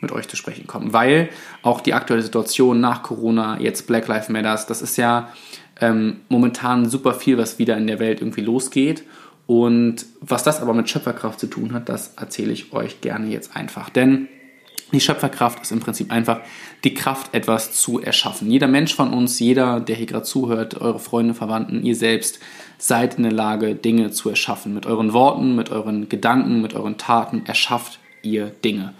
mit 0.00 0.12
euch 0.12 0.28
zu 0.28 0.36
sprechen 0.36 0.66
kommen, 0.66 0.92
weil 0.92 1.28
auch 1.62 1.80
die 1.80 1.94
aktuelle 1.94 2.22
Situation 2.22 2.80
nach 2.80 3.02
Corona, 3.02 3.60
jetzt 3.60 3.86
Black 3.86 4.08
Lives 4.08 4.28
Matters, 4.28 4.66
das 4.66 4.82
ist 4.82 4.96
ja 4.96 5.30
ähm, 5.80 6.20
momentan 6.28 6.88
super 6.88 7.14
viel, 7.14 7.38
was 7.38 7.58
wieder 7.58 7.76
in 7.76 7.86
der 7.86 7.98
Welt 7.98 8.20
irgendwie 8.20 8.42
losgeht. 8.42 9.04
Und 9.46 10.06
was 10.20 10.44
das 10.44 10.62
aber 10.62 10.74
mit 10.74 10.88
Schöpferkraft 10.88 11.40
zu 11.40 11.48
tun 11.48 11.72
hat, 11.72 11.88
das 11.88 12.14
erzähle 12.16 12.52
ich 12.52 12.72
euch 12.72 13.00
gerne 13.00 13.28
jetzt 13.28 13.56
einfach. 13.56 13.90
Denn 13.90 14.28
die 14.92 15.00
Schöpferkraft 15.00 15.62
ist 15.62 15.72
im 15.72 15.80
Prinzip 15.80 16.10
einfach 16.10 16.40
die 16.84 16.94
Kraft, 16.94 17.34
etwas 17.34 17.72
zu 17.72 18.00
erschaffen. 18.00 18.50
Jeder 18.50 18.68
Mensch 18.68 18.94
von 18.94 19.12
uns, 19.12 19.38
jeder, 19.38 19.80
der 19.80 19.96
hier 19.96 20.06
gerade 20.06 20.24
zuhört, 20.24 20.80
eure 20.80 20.98
Freunde, 20.98 21.34
Verwandten, 21.34 21.84
ihr 21.84 21.96
selbst, 21.96 22.40
seid 22.78 23.16
in 23.16 23.24
der 23.24 23.32
Lage, 23.32 23.74
Dinge 23.74 24.10
zu 24.10 24.30
erschaffen. 24.30 24.74
Mit 24.74 24.86
euren 24.86 25.12
Worten, 25.12 25.54
mit 25.54 25.70
euren 25.70 26.08
Gedanken, 26.08 26.60
mit 26.60 26.74
euren 26.74 26.96
Taten 26.96 27.42
erschafft 27.46 27.98
ihr 28.22 28.46
Dinge. 28.64 28.94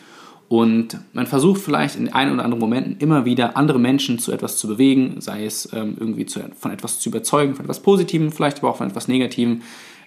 Und 0.50 0.99
man 1.12 1.28
versucht 1.28 1.61
vielleicht 1.61 1.95
in 1.95 2.12
ein 2.12 2.33
oder 2.33 2.42
anderen 2.45 2.59
Momenten 2.59 2.97
immer 2.99 3.25
wieder 3.25 3.57
andere 3.57 3.78
Menschen 3.78 4.19
zu 4.19 4.33
etwas 4.33 4.57
zu 4.57 4.66
bewegen, 4.66 5.21
sei 5.21 5.45
es 5.45 5.73
ähm, 5.73 5.97
irgendwie 5.97 6.26
zu, 6.26 6.40
von 6.59 6.73
etwas 6.73 6.99
zu 6.99 7.09
überzeugen, 7.09 7.54
von 7.54 7.66
etwas 7.66 7.78
Positivem, 7.78 8.33
vielleicht 8.33 8.59
aber 8.59 8.71
auch 8.71 8.78
von 8.78 8.88
etwas 8.88 9.07
Negativem. 9.07 9.62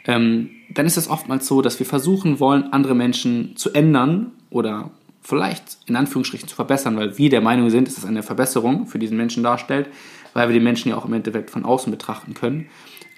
Ähm, 0.05 0.49
dann 0.69 0.85
ist 0.85 0.97
es 0.97 1.09
oftmals 1.09 1.47
so, 1.47 1.61
dass 1.61 1.79
wir 1.79 1.85
versuchen 1.85 2.41
wollen, 2.41 2.73
andere 2.73 2.93
Menschen 2.93 3.55
zu 3.55 3.71
ändern 3.71 4.33
oder 4.49 4.91
vielleicht 5.21 5.77
in 5.85 5.95
Anführungsstrichen 5.95 6.49
zu 6.49 6.55
verbessern, 6.57 6.97
weil 6.97 7.17
wir 7.17 7.29
der 7.29 7.39
Meinung 7.39 7.69
sind, 7.69 7.87
dass 7.87 7.97
es 7.97 8.03
eine 8.03 8.21
Verbesserung 8.21 8.85
für 8.85 8.99
diesen 8.99 9.15
Menschen 9.15 9.43
darstellt, 9.43 9.87
weil 10.33 10.49
wir 10.49 10.53
den 10.53 10.63
Menschen 10.63 10.89
ja 10.89 10.97
auch 10.97 11.05
im 11.05 11.13
Endeffekt 11.13 11.51
von 11.51 11.63
außen 11.63 11.89
betrachten 11.89 12.33
können 12.33 12.67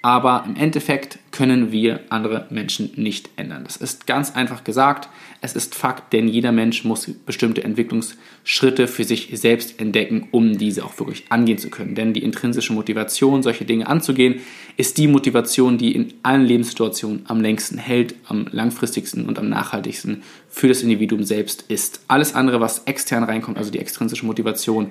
aber 0.06 0.44
im 0.46 0.54
Endeffekt 0.54 1.18
können 1.32 1.72
wir 1.72 1.98
andere 2.10 2.46
Menschen 2.48 2.92
nicht 2.94 3.28
ändern. 3.34 3.64
Das 3.64 3.76
ist 3.76 4.06
ganz 4.06 4.36
einfach 4.36 4.62
gesagt. 4.62 5.08
Es 5.40 5.56
ist 5.56 5.74
Fakt, 5.74 6.12
denn 6.12 6.28
jeder 6.28 6.52
Mensch 6.52 6.84
muss 6.84 7.10
bestimmte 7.26 7.64
Entwicklungsschritte 7.64 8.86
für 8.86 9.02
sich 9.02 9.30
selbst 9.32 9.80
entdecken, 9.80 10.28
um 10.30 10.58
diese 10.58 10.84
auch 10.84 10.96
wirklich 11.00 11.24
angehen 11.30 11.58
zu 11.58 11.70
können. 11.70 11.96
Denn 11.96 12.12
die 12.12 12.22
intrinsische 12.22 12.72
Motivation, 12.72 13.42
solche 13.42 13.64
Dinge 13.64 13.88
anzugehen, 13.88 14.42
ist 14.76 14.96
die 14.96 15.08
Motivation, 15.08 15.76
die 15.76 15.96
in 15.96 16.14
allen 16.22 16.46
Lebenssituationen 16.46 17.24
am 17.26 17.40
längsten 17.40 17.76
hält, 17.76 18.14
am 18.28 18.46
langfristigsten 18.52 19.26
und 19.26 19.40
am 19.40 19.48
nachhaltigsten 19.48 20.22
für 20.56 20.68
das 20.68 20.82
Individuum 20.82 21.22
selbst 21.22 21.66
ist. 21.68 22.00
Alles 22.08 22.34
andere, 22.34 22.62
was 22.62 22.84
extern 22.86 23.24
reinkommt, 23.24 23.58
also 23.58 23.70
die 23.70 23.78
extrinsische 23.78 24.24
Motivation, 24.24 24.88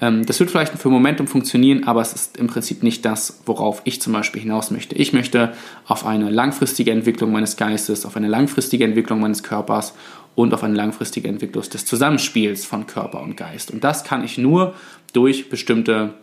ähm, 0.00 0.24
das 0.24 0.38
wird 0.38 0.48
vielleicht 0.48 0.78
für 0.78 0.90
Momentum 0.90 1.26
funktionieren, 1.26 1.88
aber 1.88 2.00
es 2.00 2.12
ist 2.12 2.36
im 2.36 2.46
Prinzip 2.46 2.84
nicht 2.84 3.04
das, 3.04 3.40
worauf 3.44 3.82
ich 3.82 4.00
zum 4.00 4.12
Beispiel 4.12 4.42
hinaus 4.42 4.70
möchte. 4.70 4.94
Ich 4.94 5.12
möchte 5.12 5.54
auf 5.88 6.06
eine 6.06 6.30
langfristige 6.30 6.92
Entwicklung 6.92 7.32
meines 7.32 7.56
Geistes, 7.56 8.06
auf 8.06 8.16
eine 8.16 8.28
langfristige 8.28 8.84
Entwicklung 8.84 9.18
meines 9.18 9.42
Körpers 9.42 9.92
und 10.36 10.54
auf 10.54 10.62
eine 10.62 10.76
langfristige 10.76 11.26
Entwicklung 11.26 11.64
des 11.68 11.84
Zusammenspiels 11.84 12.64
von 12.64 12.86
Körper 12.86 13.20
und 13.20 13.36
Geist. 13.36 13.72
Und 13.72 13.82
das 13.82 14.04
kann 14.04 14.22
ich 14.22 14.38
nur 14.38 14.76
durch 15.14 15.50
bestimmte 15.50 16.14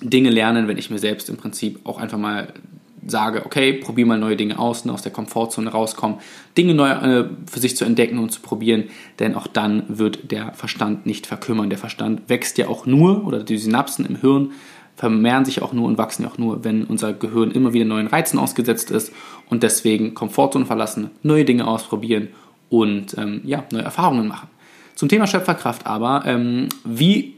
Dinge 0.00 0.30
lernen, 0.30 0.68
wenn 0.68 0.78
ich 0.78 0.90
mir 0.90 1.00
selbst 1.00 1.28
im 1.28 1.38
Prinzip 1.38 1.80
auch 1.82 1.98
einfach 1.98 2.18
mal 2.18 2.54
sage, 3.06 3.44
okay, 3.44 3.72
probier 3.72 4.06
mal 4.06 4.18
neue 4.18 4.36
Dinge 4.36 4.58
aus, 4.58 4.84
ne, 4.84 4.92
aus 4.92 5.02
der 5.02 5.12
Komfortzone 5.12 5.70
rauskommen, 5.70 6.18
Dinge 6.56 6.74
neu 6.74 6.90
äh, 6.90 7.28
für 7.50 7.60
sich 7.60 7.76
zu 7.76 7.84
entdecken 7.84 8.18
und 8.18 8.30
zu 8.30 8.40
probieren, 8.40 8.84
denn 9.18 9.34
auch 9.34 9.46
dann 9.46 9.84
wird 9.88 10.30
der 10.30 10.52
Verstand 10.54 11.06
nicht 11.06 11.26
verkümmern. 11.26 11.70
Der 11.70 11.78
Verstand 11.78 12.28
wächst 12.28 12.58
ja 12.58 12.68
auch 12.68 12.86
nur, 12.86 13.26
oder 13.26 13.42
die 13.42 13.58
Synapsen 13.58 14.06
im 14.06 14.16
Hirn 14.16 14.52
vermehren 14.96 15.44
sich 15.44 15.62
auch 15.62 15.72
nur 15.72 15.86
und 15.86 15.98
wachsen 15.98 16.22
ja 16.22 16.28
auch 16.28 16.38
nur, 16.38 16.64
wenn 16.64 16.84
unser 16.84 17.12
Gehirn 17.12 17.50
immer 17.50 17.72
wieder 17.72 17.84
neuen 17.84 18.06
Reizen 18.06 18.38
ausgesetzt 18.38 18.90
ist 18.90 19.12
und 19.48 19.62
deswegen 19.62 20.14
Komfortzone 20.14 20.66
verlassen, 20.66 21.10
neue 21.22 21.44
Dinge 21.44 21.66
ausprobieren 21.66 22.28
und 22.68 23.16
ähm, 23.18 23.40
ja, 23.44 23.64
neue 23.72 23.82
Erfahrungen 23.82 24.28
machen. 24.28 24.48
Zum 24.94 25.08
Thema 25.08 25.26
Schöpferkraft 25.26 25.86
aber, 25.86 26.24
ähm, 26.26 26.68
wie 26.84 27.34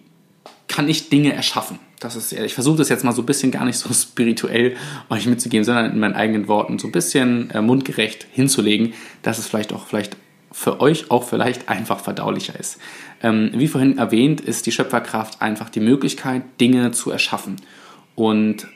kann 0.68 0.88
ich 0.88 1.08
Dinge 1.08 1.32
erschaffen? 1.32 1.78
Das 2.00 2.16
ist, 2.16 2.32
ich 2.32 2.54
versuche 2.54 2.78
das 2.78 2.88
jetzt 2.88 3.04
mal 3.04 3.12
so 3.12 3.22
ein 3.22 3.26
bisschen 3.26 3.50
gar 3.50 3.64
nicht 3.64 3.78
so 3.78 3.92
spirituell 3.94 4.76
euch 5.10 5.26
mitzugeben, 5.26 5.64
sondern 5.64 5.92
in 5.92 5.98
meinen 5.98 6.14
eigenen 6.14 6.48
Worten 6.48 6.78
so 6.78 6.88
ein 6.88 6.92
bisschen 6.92 7.50
äh, 7.50 7.62
mundgerecht 7.62 8.26
hinzulegen, 8.32 8.94
dass 9.22 9.38
es 9.38 9.46
vielleicht 9.46 9.72
auch 9.72 9.86
vielleicht 9.86 10.16
für 10.52 10.80
euch 10.80 11.10
auch 11.10 11.24
vielleicht 11.24 11.68
einfach 11.68 11.98
verdaulicher 11.98 12.58
ist. 12.58 12.78
Ähm, 13.22 13.50
wie 13.54 13.66
vorhin 13.66 13.98
erwähnt, 13.98 14.40
ist 14.40 14.66
die 14.66 14.72
Schöpferkraft 14.72 15.42
einfach 15.42 15.68
die 15.68 15.80
Möglichkeit, 15.80 16.42
Dinge 16.60 16.92
zu 16.92 17.10
erschaffen. 17.10 17.56
Und 18.14 18.68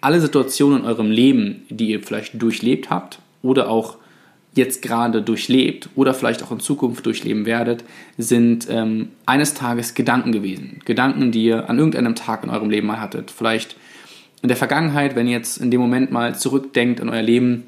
alle 0.00 0.20
Situationen 0.20 0.80
in 0.80 0.86
eurem 0.86 1.10
Leben, 1.10 1.66
die 1.70 1.88
ihr 1.88 2.02
vielleicht 2.02 2.40
durchlebt 2.40 2.88
habt 2.88 3.18
oder 3.42 3.68
auch 3.68 3.96
jetzt 4.58 4.82
gerade 4.82 5.22
durchlebt 5.22 5.88
oder 5.94 6.12
vielleicht 6.12 6.42
auch 6.42 6.52
in 6.52 6.60
Zukunft 6.60 7.06
durchleben 7.06 7.46
werdet, 7.46 7.84
sind 8.18 8.66
ähm, 8.68 9.08
eines 9.24 9.54
Tages 9.54 9.94
Gedanken 9.94 10.32
gewesen. 10.32 10.80
Gedanken, 10.84 11.32
die 11.32 11.44
ihr 11.44 11.70
an 11.70 11.78
irgendeinem 11.78 12.14
Tag 12.14 12.44
in 12.44 12.50
eurem 12.50 12.68
Leben 12.68 12.86
mal 12.86 13.00
hattet. 13.00 13.30
Vielleicht 13.30 13.76
in 14.42 14.48
der 14.48 14.56
Vergangenheit, 14.56 15.16
wenn 15.16 15.26
ihr 15.26 15.36
jetzt 15.36 15.56
in 15.56 15.70
dem 15.70 15.80
Moment 15.80 16.12
mal 16.12 16.36
zurückdenkt 16.36 17.00
in 17.00 17.08
euer 17.08 17.22
Leben, 17.22 17.64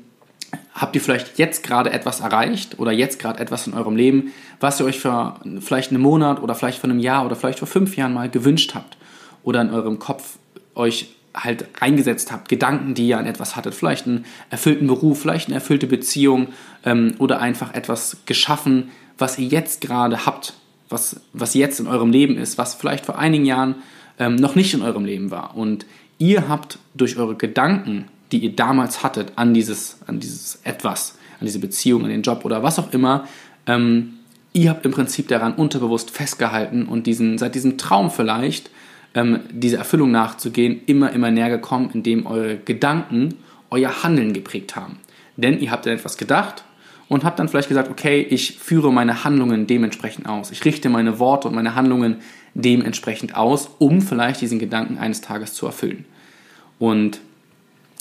habt 0.75 0.95
ihr 0.95 1.01
vielleicht 1.01 1.39
jetzt 1.39 1.63
gerade 1.63 1.93
etwas 1.93 2.21
erreicht 2.21 2.79
oder 2.79 2.93
jetzt 2.93 3.19
gerade 3.19 3.41
etwas 3.41 3.67
in 3.67 3.75
eurem 3.75 3.97
Leben, 3.97 4.33
was 4.59 4.81
ihr 4.81 4.87
euch 4.87 4.99
für 4.99 5.37
vielleicht 5.61 5.91
einen 5.91 6.03
Monat 6.03 6.43
oder 6.43 6.55
vielleicht 6.55 6.79
vor 6.79 6.91
einem 6.91 7.01
Jahr 7.01 7.25
oder 7.25 7.37
vielleicht 7.37 7.59
vor 7.59 7.69
fünf 7.69 7.97
Jahren 7.97 8.15
mal 8.15 8.29
gewünscht 8.29 8.75
habt 8.75 8.97
oder 9.43 9.61
in 9.63 9.71
eurem 9.71 9.99
Kopf 9.99 10.39
euch 10.75 11.15
halt 11.35 11.67
reingesetzt 11.81 12.33
habt, 12.33 12.49
Gedanken, 12.49 12.95
die 12.95 13.09
ihr 13.09 13.19
an 13.19 13.27
etwas 13.27 13.57
hattet, 13.57 13.75
vielleicht 13.75 14.07
einen 14.07 14.25
erfüllten 14.51 14.87
Beruf, 14.87 15.21
vielleicht 15.21 15.49
eine 15.49 15.55
erfüllte 15.55 15.87
Beziehung 15.87 16.49
ähm, 16.85 17.15
oder 17.19 17.41
einfach 17.41 17.75
etwas 17.75 18.19
geschaffen, 18.27 18.91
was 19.17 19.39
ihr 19.39 19.47
jetzt 19.47 19.81
gerade 19.81 20.27
habt, 20.27 20.55
was, 20.89 21.21
was 21.33 21.55
jetzt 21.55 21.79
in 21.79 21.87
eurem 21.87 22.11
Leben 22.11 22.37
ist, 22.37 22.59
was 22.59 22.75
vielleicht 22.75 23.07
vor 23.07 23.19
einigen 23.19 23.45
Jahren 23.45 23.77
ähm, 24.19 24.37
noch 24.37 24.55
nicht 24.55 24.75
in 24.75 24.83
eurem 24.83 25.05
Leben 25.05 25.31
war. 25.31 25.57
Und 25.57 25.87
ihr 26.19 26.49
habt 26.49 26.79
durch 26.95 27.17
eure 27.17 27.37
Gedanken, 27.37 28.07
die 28.33 28.39
ihr 28.39 28.57
damals 28.57 29.03
hattet, 29.03 29.33
an 29.37 29.55
dieses, 29.55 29.99
an 30.07 30.21
dieses 30.21 30.61
etwas, 30.65 31.17
an 31.39 31.47
diese 31.47 31.59
Beziehung, 31.59 32.05
an 32.05 32.11
den 32.11 32.23
Job 32.23 32.45
oder 32.45 32.63
was 32.63 32.79
auch 32.79 32.93
immer, 32.93 33.27
ähm, 33.67 34.15
ihr 34.53 34.71
habt 34.71 34.85
im 34.85 34.93
Prinzip 34.93 35.29
daran 35.29 35.55
unterbewusst 35.55 36.11
festgehalten 36.11 36.87
und 36.87 37.07
diesen, 37.07 37.39
seit 37.39 37.55
diesem 37.55 37.79
Traum 37.79 38.11
vielleicht 38.11 38.71
ähm, 39.15 39.41
dieser 39.51 39.79
Erfüllung 39.79 40.11
nachzugehen, 40.11 40.81
immer, 40.87 41.13
immer 41.13 41.31
näher 41.31 41.51
gekommen, 41.51 41.91
indem 41.93 42.27
eure 42.27 42.57
Gedanken 42.57 43.35
euer 43.71 44.03
Handeln 44.03 44.33
geprägt 44.33 44.77
haben. 44.77 44.99
Denn 45.37 45.59
ihr 45.61 45.71
habt 45.71 45.87
an 45.87 45.95
etwas 45.95 46.17
gedacht 46.17 46.65
und 47.09 47.25
habt 47.25 47.39
dann 47.39 47.49
vielleicht 47.49 47.69
gesagt, 47.69 47.91
okay, 47.91 48.21
ich 48.21 48.59
führe 48.59 48.93
meine 48.93 49.25
Handlungen 49.25 49.67
dementsprechend 49.67 50.29
aus. 50.29 50.51
Ich 50.51 50.65
richte 50.65 50.89
meine 50.89 51.19
Worte 51.19 51.49
und 51.49 51.55
meine 51.55 51.75
Handlungen 51.75 52.17
dementsprechend 52.55 53.37
aus, 53.37 53.71
um 53.79 54.03
vielleicht 54.03 54.41
diesen 54.41 54.59
Gedanken 54.59 54.99
eines 54.99 55.21
Tages 55.21 55.55
zu 55.55 55.67
erfüllen. 55.67 56.05
Und 56.79 57.21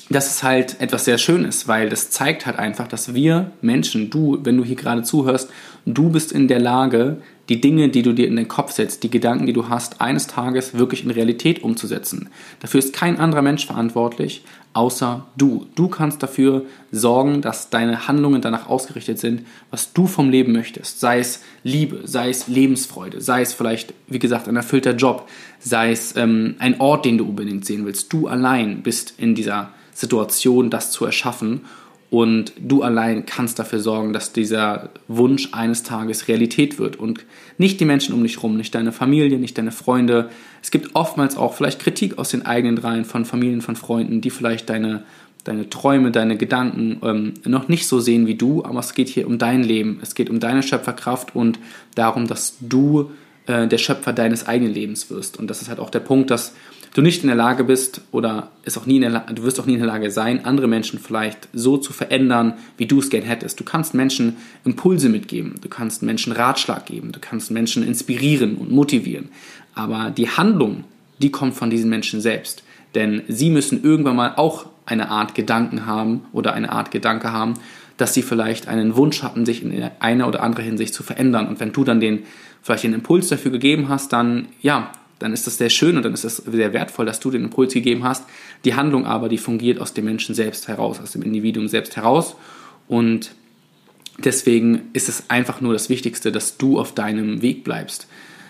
das 0.09 0.27
ist 0.27 0.43
halt 0.43 0.81
etwas 0.81 1.05
sehr 1.05 1.19
Schönes, 1.19 1.67
weil 1.67 1.89
das 1.89 2.09
zeigt 2.09 2.45
halt 2.45 2.57
einfach, 2.57 2.87
dass 2.87 3.13
wir 3.13 3.51
Menschen, 3.61 4.09
du, 4.09 4.39
wenn 4.43 4.57
du 4.57 4.63
hier 4.63 4.75
gerade 4.75 5.03
zuhörst, 5.03 5.51
du 5.85 6.09
bist 6.09 6.31
in 6.31 6.47
der 6.47 6.59
Lage, 6.59 7.21
die 7.49 7.59
Dinge, 7.59 7.89
die 7.89 8.03
du 8.03 8.13
dir 8.13 8.27
in 8.27 8.35
den 8.35 8.47
Kopf 8.47 8.71
setzt, 8.71 9.03
die 9.03 9.09
Gedanken, 9.09 9.47
die 9.47 9.53
du 9.53 9.69
hast, 9.69 10.01
eines 10.01 10.27
Tages 10.27 10.75
wirklich 10.75 11.03
in 11.03 11.11
Realität 11.11 11.63
umzusetzen. 11.63 12.29
Dafür 12.59 12.79
ist 12.79 12.93
kein 12.93 13.19
anderer 13.19 13.41
Mensch 13.41 13.65
verantwortlich, 13.65 14.43
außer 14.73 15.25
du. 15.35 15.65
Du 15.75 15.87
kannst 15.87 16.21
dafür 16.21 16.65
sorgen, 16.91 17.41
dass 17.41 17.71
deine 17.71 18.07
Handlungen 18.07 18.41
danach 18.41 18.69
ausgerichtet 18.69 19.19
sind, 19.19 19.45
was 19.71 19.93
du 19.93 20.05
vom 20.05 20.29
Leben 20.29 20.53
möchtest. 20.53 20.99
Sei 20.99 21.19
es 21.19 21.41
Liebe, 21.63 22.01
sei 22.03 22.29
es 22.29 22.47
Lebensfreude, 22.47 23.19
sei 23.19 23.41
es 23.41 23.53
vielleicht, 23.53 23.93
wie 24.07 24.19
gesagt, 24.19 24.47
ein 24.47 24.55
erfüllter 24.55 24.95
Job, 24.95 25.27
sei 25.59 25.91
es 25.91 26.15
ähm, 26.15 26.55
ein 26.59 26.79
Ort, 26.79 27.05
den 27.05 27.17
du 27.17 27.25
unbedingt 27.25 27.65
sehen 27.65 27.85
willst. 27.85 28.13
Du 28.13 28.27
allein 28.27 28.83
bist 28.83 29.15
in 29.17 29.33
dieser 29.33 29.73
Situation, 29.93 30.69
das 30.69 30.91
zu 30.91 31.05
erschaffen. 31.05 31.61
Und 32.09 32.53
du 32.59 32.81
allein 32.81 33.27
kannst 33.27 33.59
dafür 33.59 33.79
sorgen, 33.79 34.13
dass 34.13 34.33
dieser 34.33 34.89
Wunsch 35.07 35.49
eines 35.51 35.83
Tages 35.83 36.27
Realität 36.27 36.79
wird 36.79 36.95
und 36.95 37.23
nicht 37.59 37.79
die 37.79 37.85
Menschen 37.85 38.15
um 38.15 38.23
dich 38.23 38.37
herum, 38.37 38.57
nicht 38.57 38.73
deine 38.73 38.91
Familie, 38.91 39.37
nicht 39.37 39.57
deine 39.57 39.71
Freunde. 39.71 40.29
Es 40.63 40.71
gibt 40.71 40.95
oftmals 40.95 41.37
auch 41.37 41.53
vielleicht 41.53 41.79
Kritik 41.79 42.17
aus 42.17 42.29
den 42.29 42.47
eigenen 42.47 42.79
Reihen 42.79 43.05
von 43.05 43.25
Familien, 43.25 43.61
von 43.61 43.75
Freunden, 43.75 44.21
die 44.21 44.31
vielleicht 44.31 44.69
deine 44.69 45.03
deine 45.43 45.69
Träume, 45.69 46.11
deine 46.11 46.37
Gedanken 46.37 46.97
ähm, 47.01 47.33
noch 47.45 47.69
nicht 47.69 47.87
so 47.87 47.99
sehen 47.99 48.27
wie 48.27 48.35
du, 48.35 48.63
aber 48.65 48.79
es 48.79 48.93
geht 48.93 49.07
hier 49.07 49.25
um 49.25 49.37
dein 49.37 49.63
Leben. 49.63 49.99
Es 50.01 50.13
geht 50.13 50.29
um 50.29 50.39
deine 50.39 50.63
Schöpferkraft 50.63 51.35
und 51.35 51.59
darum, 51.95 52.27
dass 52.27 52.57
du 52.59 53.11
äh, 53.47 53.67
der 53.67 53.77
Schöpfer 53.77 54.13
deines 54.13 54.47
eigenen 54.47 54.73
Lebens 54.73 55.09
wirst. 55.09 55.37
Und 55.37 55.49
das 55.49 55.61
ist 55.61 55.69
halt 55.69 55.79
auch 55.79 55.89
der 55.89 56.01
Punkt, 56.01 56.29
dass 56.29 56.53
du 56.93 57.01
nicht 57.01 57.21
in 57.21 57.27
der 57.27 57.35
Lage 57.35 57.63
bist 57.63 58.01
oder 58.11 58.51
ist 58.63 58.77
auch 58.77 58.85
nie 58.85 58.95
in 58.95 59.01
der 59.01 59.09
La 59.11 59.19
du 59.19 59.43
wirst 59.43 59.59
auch 59.59 59.65
nie 59.65 59.73
in 59.73 59.79
der 59.79 59.87
Lage 59.87 60.11
sein, 60.11 60.45
andere 60.45 60.67
Menschen 60.67 60.99
vielleicht 60.99 61.47
so 61.53 61.77
zu 61.77 61.93
verändern, 61.93 62.53
wie 62.77 62.85
du 62.85 62.99
es 62.99 63.09
gern 63.09 63.23
hättest. 63.23 63.59
Du 63.59 63.63
kannst 63.63 63.93
Menschen 63.93 64.37
Impulse 64.65 65.09
mitgeben, 65.09 65.55
du 65.61 65.69
kannst 65.69 66.03
Menschen 66.03 66.33
Ratschlag 66.33 66.85
geben, 66.85 67.11
du 67.11 67.19
kannst 67.19 67.51
Menschen 67.51 67.83
inspirieren 67.83 68.55
und 68.55 68.71
motivieren. 68.71 69.29
Aber 69.75 70.09
die 70.09 70.29
Handlung, 70.29 70.83
die 71.19 71.31
kommt 71.31 71.53
von 71.53 71.69
diesen 71.69 71.89
Menschen 71.89 72.21
selbst. 72.21 72.63
Denn 72.95 73.21
sie 73.27 73.49
müssen 73.49 73.83
irgendwann 73.83 74.15
mal 74.15 74.33
auch 74.35 74.65
eine 74.85 75.09
Art 75.09 75.35
Gedanken 75.35 75.85
haben 75.85 76.25
oder 76.31 76.53
eine 76.53 76.71
Art 76.71 76.91
Gedanke 76.91 77.31
haben, 77.31 77.53
dass 77.97 78.13
sie 78.13 78.23
vielleicht 78.23 78.67
einen 78.67 78.95
Wunsch 78.95 79.21
hatten, 79.21 79.45
sich 79.45 79.61
in 79.61 79.89
einer 79.99 80.27
oder 80.27 80.41
andere 80.41 80.63
Hinsicht 80.63 80.93
zu 80.93 81.03
verändern. 81.03 81.47
Und 81.47 81.59
wenn 81.59 81.71
du 81.71 81.83
dann 81.83 81.99
den 81.99 82.23
vielleicht 82.61 82.83
den 82.83 82.93
Impuls 82.93 83.29
dafür 83.29 83.51
gegeben 83.51 83.89
hast, 83.89 84.11
dann 84.13 84.47
ja, 84.61 84.91
dann 85.19 85.33
ist 85.33 85.45
das 85.45 85.57
sehr 85.57 85.69
schön 85.69 85.97
und 85.97 86.03
dann 86.03 86.13
ist 86.13 86.23
das 86.23 86.37
sehr 86.37 86.73
wertvoll, 86.73 87.05
dass 87.05 87.19
du 87.19 87.29
den 87.29 87.43
Impuls 87.43 87.73
gegeben 87.73 88.03
hast. 88.05 88.23
Die 88.65 88.73
Handlung 88.73 89.05
aber, 89.05 89.29
die 89.29 89.37
fungiert 89.37 89.79
aus 89.79 89.93
dem 89.93 90.05
Menschen 90.05 90.33
selbst 90.33 90.67
heraus, 90.67 90.99
aus 91.01 91.11
dem 91.11 91.21
Individuum 91.21 91.67
selbst 91.67 91.97
heraus. 91.97 92.35
Und 92.87 93.31
deswegen 94.17 94.89
ist 94.93 95.09
es 95.09 95.29
einfach 95.29 95.59
nur 95.61 95.73
das 95.73 95.89
Wichtigste, 95.89 96.31
dass 96.31 96.57
du 96.57 96.79
auf 96.79 96.93
deinem 96.93 97.41
Weg 97.41 97.65
bleibst. 97.65 98.07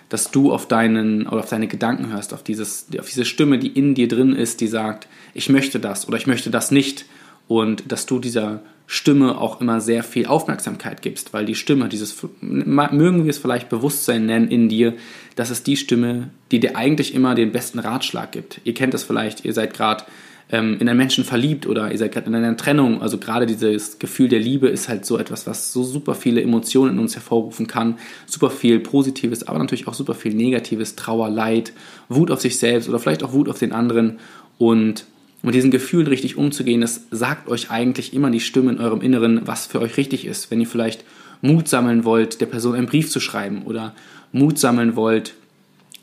Dass 0.10 0.32
du 0.32 0.52
auf 0.52 0.68
deinen 0.68 1.28
oder 1.28 1.40
auf 1.40 1.50
deine 1.50 1.68
Gedanken 1.68 2.12
hörst, 2.12 2.34
auf, 2.34 2.44
dieses, 2.44 2.88
auf 3.00 3.08
diese 3.08 3.26
Stimme, 3.26 3.58
die 3.58 3.68
in 3.68 3.96
dir 3.96 4.08
drin 4.08 4.34
ist, 4.34 4.62
die 4.62 4.68
sagt, 4.68 5.08
ich 5.34 5.50
möchte 5.50 5.80
das 5.80 6.08
oder 6.08 6.18
ich 6.18 6.28
möchte 6.28 6.52
das 6.52 6.72
nicht. 6.72 7.06
Und 7.50 7.92
dass 7.92 8.06
du 8.06 8.20
dieser 8.20 8.62
Stimme 8.86 9.40
auch 9.40 9.60
immer 9.60 9.82
sehr 9.82 10.04
viel 10.04 10.28
Aufmerksamkeit 10.28 11.02
gibst, 11.02 11.34
weil 11.34 11.46
die 11.46 11.56
Stimme, 11.56 11.90
dieses, 11.90 12.16
mögen 12.42 13.24
wir 13.24 13.30
es 13.32 13.40
vielleicht 13.40 13.70
Bewusstsein 13.70 14.28
nennen 14.28 14.50
in 14.50 14.70
dir, 14.70 14.94
das 15.36 15.50
ist 15.50 15.66
die 15.66 15.76
Stimme, 15.76 16.30
die 16.52 16.60
dir 16.60 16.78
eigentlich 16.78 17.16
immer 17.16 17.34
den 17.34 17.52
besten 17.52 17.80
Ratschlag 17.80 18.32
gibt. 18.32 18.62
Ihr 18.66 18.76
kennt 18.76 18.94
das 18.94 19.04
vielleicht, 19.04 19.46
ihr 19.46 19.54
seid 19.54 19.74
gerade 19.74 20.04
ähm, 20.52 20.78
in 20.80 20.88
einen 20.88 20.98
Menschen 20.98 21.24
verliebt 21.24 21.66
oder 21.66 21.92
ihr 21.92 21.98
seid 21.98 22.12
gerade 22.12 22.28
in 22.28 22.36
einer 22.36 22.56
Trennung. 22.56 23.02
Also 23.02 23.18
gerade 23.18 23.48
dieses 23.48 23.98
Gefühl 23.98 24.30
der 24.30 24.40
Liebe 24.40 24.68
ist 24.68 24.88
halt 24.88 25.08
so 25.08 25.18
etwas, 25.18 25.48
was 25.48 25.74
so 25.74 25.84
super 25.84 26.14
viele 26.14 26.44
Emotionen 26.44 26.94
in 26.94 27.00
uns 27.00 27.16
hervorrufen 27.16 27.66
kann. 27.66 27.98
Super 28.28 28.52
viel 28.52 28.80
Positives, 28.80 29.48
aber 29.48 29.58
natürlich 29.58 29.88
auch 29.88 29.96
super 29.96 30.14
viel 30.14 30.36
Negatives, 30.36 30.96
Trauer, 30.96 31.32
Leid, 31.32 31.74
Wut 32.10 32.30
auf 32.30 32.42
sich 32.42 32.60
selbst 32.60 32.88
oder 32.88 33.00
vielleicht 33.00 33.24
auch 33.24 33.34
Wut 33.34 33.50
auf 33.50 33.58
den 33.58 33.72
anderen. 33.72 34.20
Und 34.60 35.06
mit 35.42 35.56
diesen 35.56 35.72
Gefühlen 35.72 36.08
richtig 36.08 36.38
umzugehen, 36.38 36.82
das 36.82 37.02
sagt 37.12 37.48
euch 37.48 37.72
eigentlich 37.72 38.14
immer 38.14 38.30
die 38.30 38.40
Stimme 38.40 38.72
in 38.72 38.80
eurem 38.80 39.02
Inneren, 39.02 39.42
was 39.46 39.68
für 39.68 39.80
euch 39.80 39.98
richtig 39.98 40.26
ist. 40.26 40.52
Wenn 40.52 40.60
ihr 40.60 40.68
vielleicht 40.68 41.06
Mut 41.42 41.68
sammeln 41.68 42.04
wollt, 42.04 42.42
der 42.42 42.46
Person 42.46 42.76
einen 42.76 42.88
Brief 42.88 43.10
zu 43.10 43.20
schreiben 43.20 43.64
oder 43.64 43.96
Mut 44.32 44.60
sammeln 44.60 44.96
wollt, 44.96 45.34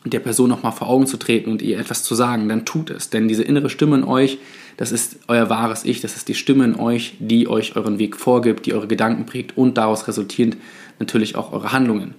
der 0.05 0.21
Person 0.21 0.49
nochmal 0.49 0.73
vor 0.73 0.88
Augen 0.88 1.07
zu 1.07 1.16
treten 1.16 1.50
und 1.50 1.62
ihr 1.62 1.78
etwas 1.78 2.02
zu 2.02 2.14
sagen, 2.14 2.49
dann 2.49 2.64
tut 2.64 2.90
es. 2.90 3.11
Denn 3.11 3.28
diese 3.28 3.43
innere 3.43 3.69
Stimme 3.69 3.97
in 3.97 4.05
euch, 4.05 4.38
das 4.76 4.93
ist 4.93 5.19
euer 5.28 5.50
wahres 5.50 5.85
Ich, 5.85 6.00
das 6.00 6.16
ist 6.16 6.28
die 6.28 6.35
Stimme 6.35 6.64
in 6.64 6.76
euch, 6.76 7.16
die 7.19 7.49
euch 7.49 7.77
euren 7.77 7.99
Weg 7.99 8.16
vorgibt, 8.16 8.66
die 8.66 8.75
eure 8.75 8.87
Gedanken 8.87 9.27
prägt 9.27 9.57
und 9.57 9.77
daraus 9.77 10.07
resultierend 10.07 10.57
natürlich 10.99 11.37
auch 11.37 11.53
eure 11.53 11.72
Handlungen. 11.72 12.14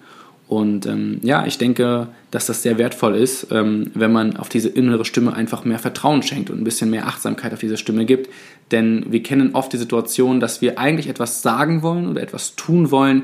Und 0.47 0.85
ähm, 0.85 1.19
ja, 1.23 1.45
ich 1.45 1.57
denke, 1.57 2.07
dass 2.31 2.45
das 2.45 2.63
sehr 2.63 2.77
wertvoll 2.77 3.15
ist, 3.15 3.47
ähm, 3.51 3.91
wenn 3.93 4.13
man 4.13 4.37
auf 4.37 4.47
diese 4.47 4.69
innere 4.69 5.03
Stimme 5.03 5.33
einfach 5.33 5.65
mehr 5.65 5.79
Vertrauen 5.79 6.23
schenkt 6.23 6.49
und 6.49 6.61
ein 6.61 6.63
bisschen 6.63 6.89
mehr 6.89 7.07
Achtsamkeit 7.07 7.53
auf 7.53 7.59
diese 7.59 7.75
Stimme 7.75 8.05
gibt. 8.05 8.29
Denn 8.71 9.05
wir 9.09 9.21
kennen 9.23 9.55
oft 9.55 9.73
die 9.73 9.77
Situation, 9.77 10.39
dass 10.39 10.61
wir 10.61 10.79
eigentlich 10.79 11.09
etwas 11.09 11.41
sagen 11.41 11.81
wollen 11.81 12.07
oder 12.07 12.21
etwas 12.21 12.55
tun 12.55 12.91
wollen, 12.91 13.23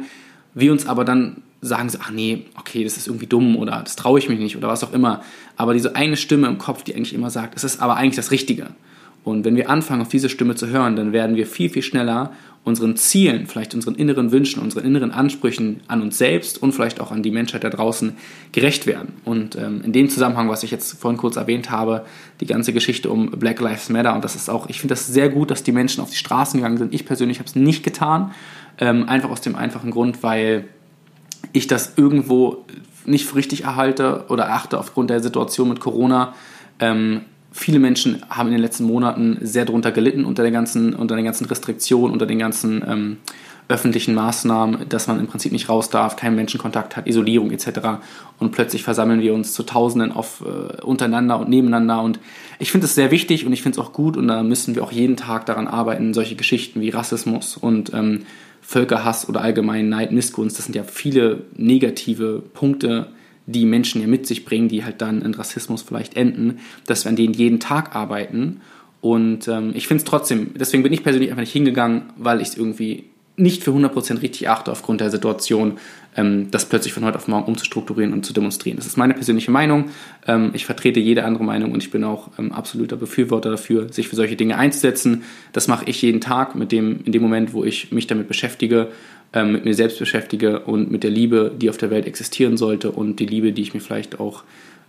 wir 0.53 0.71
uns 0.71 0.85
aber 0.85 1.05
dann 1.05 1.41
sagen, 1.61 1.89
ach 1.99 2.11
nee, 2.11 2.45
okay, 2.59 2.83
das 2.83 2.97
ist 2.97 3.07
irgendwie 3.07 3.25
dumm 3.25 3.55
oder 3.55 3.81
das 3.83 3.95
traue 3.95 4.19
ich 4.19 4.27
mich 4.27 4.39
nicht 4.39 4.57
oder 4.57 4.67
was 4.67 4.83
auch 4.83 4.93
immer. 4.93 5.23
Aber 5.55 5.73
diese 5.73 5.95
eine 5.95 6.17
Stimme 6.17 6.47
im 6.47 6.57
Kopf, 6.57 6.83
die 6.83 6.93
eigentlich 6.93 7.13
immer 7.13 7.29
sagt, 7.29 7.55
es 7.55 7.63
ist 7.63 7.81
aber 7.81 7.95
eigentlich 7.95 8.17
das 8.17 8.31
Richtige. 8.31 8.67
Und 9.23 9.45
wenn 9.45 9.55
wir 9.55 9.69
anfangen, 9.69 10.01
auf 10.01 10.09
diese 10.09 10.29
Stimme 10.29 10.55
zu 10.55 10.67
hören, 10.67 10.95
dann 10.95 11.13
werden 11.13 11.35
wir 11.35 11.47
viel, 11.47 11.69
viel 11.69 11.81
schneller 11.81 12.31
unseren 12.65 12.95
Zielen, 12.95 13.45
vielleicht 13.45 13.73
unseren 13.73 13.95
inneren 13.95 14.31
Wünschen, 14.31 14.61
unseren 14.61 14.85
inneren 14.85 15.11
Ansprüchen 15.11 15.81
an 15.87 16.01
uns 16.01 16.17
selbst 16.17 16.61
und 16.61 16.71
vielleicht 16.71 17.01
auch 17.01 17.11
an 17.11 17.21
die 17.21 17.31
Menschheit 17.31 17.63
da 17.63 17.69
draußen 17.69 18.15
gerecht 18.53 18.87
werden. 18.87 19.13
Und 19.25 19.57
ähm, 19.57 19.81
in 19.83 19.91
dem 19.91 20.09
Zusammenhang, 20.09 20.47
was 20.47 20.63
ich 20.63 20.71
jetzt 20.71 20.99
vorhin 20.99 21.17
kurz 21.17 21.35
erwähnt 21.35 21.71
habe, 21.71 22.05
die 22.39 22.45
ganze 22.45 22.71
Geschichte 22.71 23.09
um 23.09 23.31
Black 23.31 23.59
Lives 23.59 23.89
Matter, 23.89 24.15
und 24.15 24.23
das 24.23 24.35
ist 24.35 24.49
auch, 24.49 24.69
ich 24.69 24.79
finde 24.79 24.93
das 24.93 25.07
sehr 25.07 25.27
gut, 25.27 25.51
dass 25.51 25.63
die 25.63 25.73
Menschen 25.73 26.01
auf 26.01 26.09
die 26.09 26.15
Straßen 26.15 26.57
gegangen 26.57 26.77
sind. 26.77 26.93
Ich 26.93 27.05
persönlich 27.05 27.39
habe 27.39 27.47
es 27.47 27.55
nicht 27.55 27.83
getan, 27.83 28.33
ähm, 28.77 29.09
einfach 29.09 29.29
aus 29.29 29.41
dem 29.41 29.57
einfachen 29.57 29.91
Grund, 29.91 30.23
weil 30.23 30.65
ich 31.51 31.67
das 31.67 31.93
irgendwo 31.97 32.65
nicht 33.05 33.25
für 33.25 33.35
richtig 33.35 33.65
erhalte 33.65 34.25
oder 34.29 34.53
achte 34.53 34.79
aufgrund 34.79 35.09
der 35.09 35.19
Situation 35.19 35.67
mit 35.67 35.81
Corona. 35.81 36.33
Ähm, 36.79 37.21
viele 37.53 37.79
Menschen 37.79 38.23
haben 38.29 38.47
in 38.47 38.53
den 38.53 38.61
letzten 38.61 38.83
Monaten 38.83 39.37
sehr 39.41 39.63
darunter 39.63 39.91
gelitten 39.91 40.25
unter, 40.25 40.41
der 40.41 40.51
ganzen, 40.51 40.93
unter 40.93 41.15
den 41.15 41.23
ganzen 41.23 41.45
Restriktionen, 41.45 42.11
unter 42.11 42.25
den 42.25 42.39
ganzen 42.39 42.83
ähm, 42.85 43.17
öffentlichen 43.69 44.13
Maßnahmen, 44.15 44.89
dass 44.89 45.07
man 45.07 45.19
im 45.19 45.27
Prinzip 45.27 45.51
nicht 45.51 45.69
raus 45.69 45.89
darf, 45.89 46.15
keinen 46.15 46.35
Menschenkontakt 46.35 46.97
hat, 46.97 47.07
Isolierung 47.07 47.51
etc. 47.51 48.01
Und 48.39 48.51
plötzlich 48.51 48.83
versammeln 48.83 49.21
wir 49.21 49.33
uns 49.33 49.53
zu 49.53 49.63
Tausenden 49.63 50.11
auf, 50.11 50.41
äh, 50.41 50.81
untereinander 50.81 51.39
und 51.39 51.47
nebeneinander. 51.47 52.01
Und 52.01 52.19
ich 52.59 52.71
finde 52.71 52.85
es 52.85 52.95
sehr 52.95 53.11
wichtig 53.11 53.45
und 53.45 53.53
ich 53.53 53.61
finde 53.61 53.79
es 53.79 53.85
auch 53.85 53.93
gut 53.93 54.17
und 54.17 54.27
da 54.27 54.43
müssen 54.43 54.75
wir 54.75 54.83
auch 54.83 54.91
jeden 54.91 55.15
Tag 55.15 55.45
daran 55.45 55.67
arbeiten, 55.67 56.13
solche 56.13 56.35
Geschichten 56.35 56.81
wie 56.81 56.89
Rassismus 56.89 57.55
und 57.55 57.93
ähm, 57.93 58.25
Völkerhass 58.61 59.29
oder 59.29 59.41
allgemein 59.41 59.89
Neid, 59.89 60.11
Missgunst, 60.11 60.57
das 60.57 60.65
sind 60.65 60.75
ja 60.75 60.83
viele 60.83 61.43
negative 61.55 62.41
Punkte, 62.53 63.07
die 63.45 63.65
Menschen 63.65 64.01
ja 64.01 64.07
mit 64.07 64.25
sich 64.25 64.45
bringen, 64.45 64.69
die 64.69 64.85
halt 64.85 65.01
dann 65.01 65.21
in 65.21 65.33
Rassismus 65.33 65.81
vielleicht 65.81 66.15
enden, 66.15 66.59
dass 66.85 67.05
wir 67.05 67.09
an 67.09 67.15
denen 67.15 67.33
jeden 67.33 67.59
Tag 67.59 67.95
arbeiten. 67.95 68.61
Und 69.01 69.47
ähm, 69.47 69.71
ich 69.73 69.87
finde 69.87 70.03
es 70.03 70.09
trotzdem, 70.09 70.51
deswegen 70.55 70.83
bin 70.83 70.93
ich 70.93 71.03
persönlich 71.03 71.29
einfach 71.29 71.41
nicht 71.41 71.51
hingegangen, 71.51 72.03
weil 72.17 72.41
ich 72.41 72.49
es 72.49 72.57
irgendwie 72.57 73.05
nicht 73.35 73.63
für 73.63 73.71
100% 73.71 74.21
richtig 74.21 74.47
achte 74.47 74.71
aufgrund 74.71 75.01
der 75.01 75.09
Situation, 75.09 75.79
ähm, 76.15 76.51
das 76.51 76.65
plötzlich 76.65 76.93
von 76.93 77.03
heute 77.03 77.17
auf 77.17 77.27
morgen 77.27 77.45
umzustrukturieren 77.45 78.13
und 78.13 78.25
zu 78.25 78.33
demonstrieren. 78.33 78.77
Das 78.77 78.85
ist 78.85 78.95
meine 78.95 79.15
persönliche 79.15 79.49
Meinung. 79.49 79.89
Ähm, 80.27 80.51
ich 80.53 80.65
vertrete 80.65 80.99
jede 80.99 81.25
andere 81.25 81.43
Meinung 81.43 81.71
und 81.71 81.81
ich 81.81 81.89
bin 81.89 82.03
auch 82.03 82.29
ähm, 82.37 82.51
absoluter 82.51 82.95
Befürworter 82.95 83.49
dafür, 83.49 83.91
sich 83.91 84.07
für 84.07 84.15
solche 84.15 84.35
Dinge 84.35 84.57
einzusetzen. 84.57 85.23
Das 85.51 85.67
mache 85.67 85.85
ich 85.85 86.01
jeden 86.01 86.21
Tag 86.21 86.53
mit 86.55 86.71
dem, 86.71 87.01
in 87.05 87.11
dem 87.11 87.23
Moment, 87.23 87.53
wo 87.53 87.63
ich 87.63 87.91
mich 87.91 88.05
damit 88.05 88.27
beschäftige, 88.27 88.89
ähm, 89.33 89.51
mit 89.51 89.65
mir 89.65 89.73
selbst 89.73 89.99
beschäftige 89.99 90.61
und 90.61 90.91
mit 90.91 91.03
der 91.03 91.11
Liebe, 91.11 91.51
die 91.55 91.69
auf 91.69 91.77
der 91.77 91.89
Welt 91.89 92.05
existieren 92.05 92.57
sollte 92.57 92.91
und 92.91 93.19
die 93.19 93.25
Liebe, 93.25 93.51
die 93.51 93.61
ich 93.61 93.73
mir 93.73 93.79
vielleicht 93.79 94.19
auch 94.19 94.43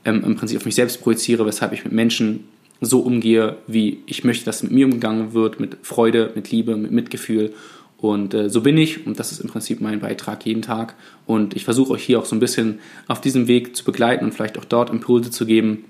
ähm, 0.04 0.22
im 0.24 0.36
Prinzip 0.36 0.58
auf 0.58 0.64
mich 0.64 0.74
selbst 0.74 1.02
projiziere, 1.02 1.46
weshalb 1.46 1.72
ich 1.72 1.84
mit 1.84 1.92
Menschen 1.92 2.44
so 2.80 3.00
umgehe, 3.00 3.56
wie 3.66 4.00
ich 4.06 4.24
möchte, 4.24 4.44
dass 4.44 4.62
mit 4.62 4.72
mir 4.72 4.86
umgegangen 4.86 5.32
wird, 5.32 5.60
mit 5.60 5.78
Freude, 5.82 6.32
mit 6.34 6.50
Liebe, 6.50 6.76
mit 6.76 6.90
Mitgefühl 6.90 7.52
und 8.04 8.34
äh, 8.34 8.50
so 8.50 8.60
bin 8.60 8.76
ich 8.76 9.06
und 9.06 9.18
das 9.18 9.32
ist 9.32 9.40
im 9.40 9.48
Prinzip 9.48 9.80
mein 9.80 10.00
Beitrag 10.00 10.44
jeden 10.44 10.60
Tag. 10.60 10.94
Und 11.24 11.56
ich 11.56 11.64
versuche 11.64 11.92
euch 11.92 12.04
hier 12.04 12.18
auch 12.18 12.26
so 12.26 12.36
ein 12.36 12.40
bisschen 12.40 12.80
auf 13.08 13.22
diesem 13.22 13.48
Weg 13.48 13.74
zu 13.74 13.82
begleiten 13.82 14.26
und 14.26 14.34
vielleicht 14.34 14.58
auch 14.58 14.66
dort 14.66 14.90
Impulse 14.90 15.30
zu 15.30 15.46
geben, 15.46 15.86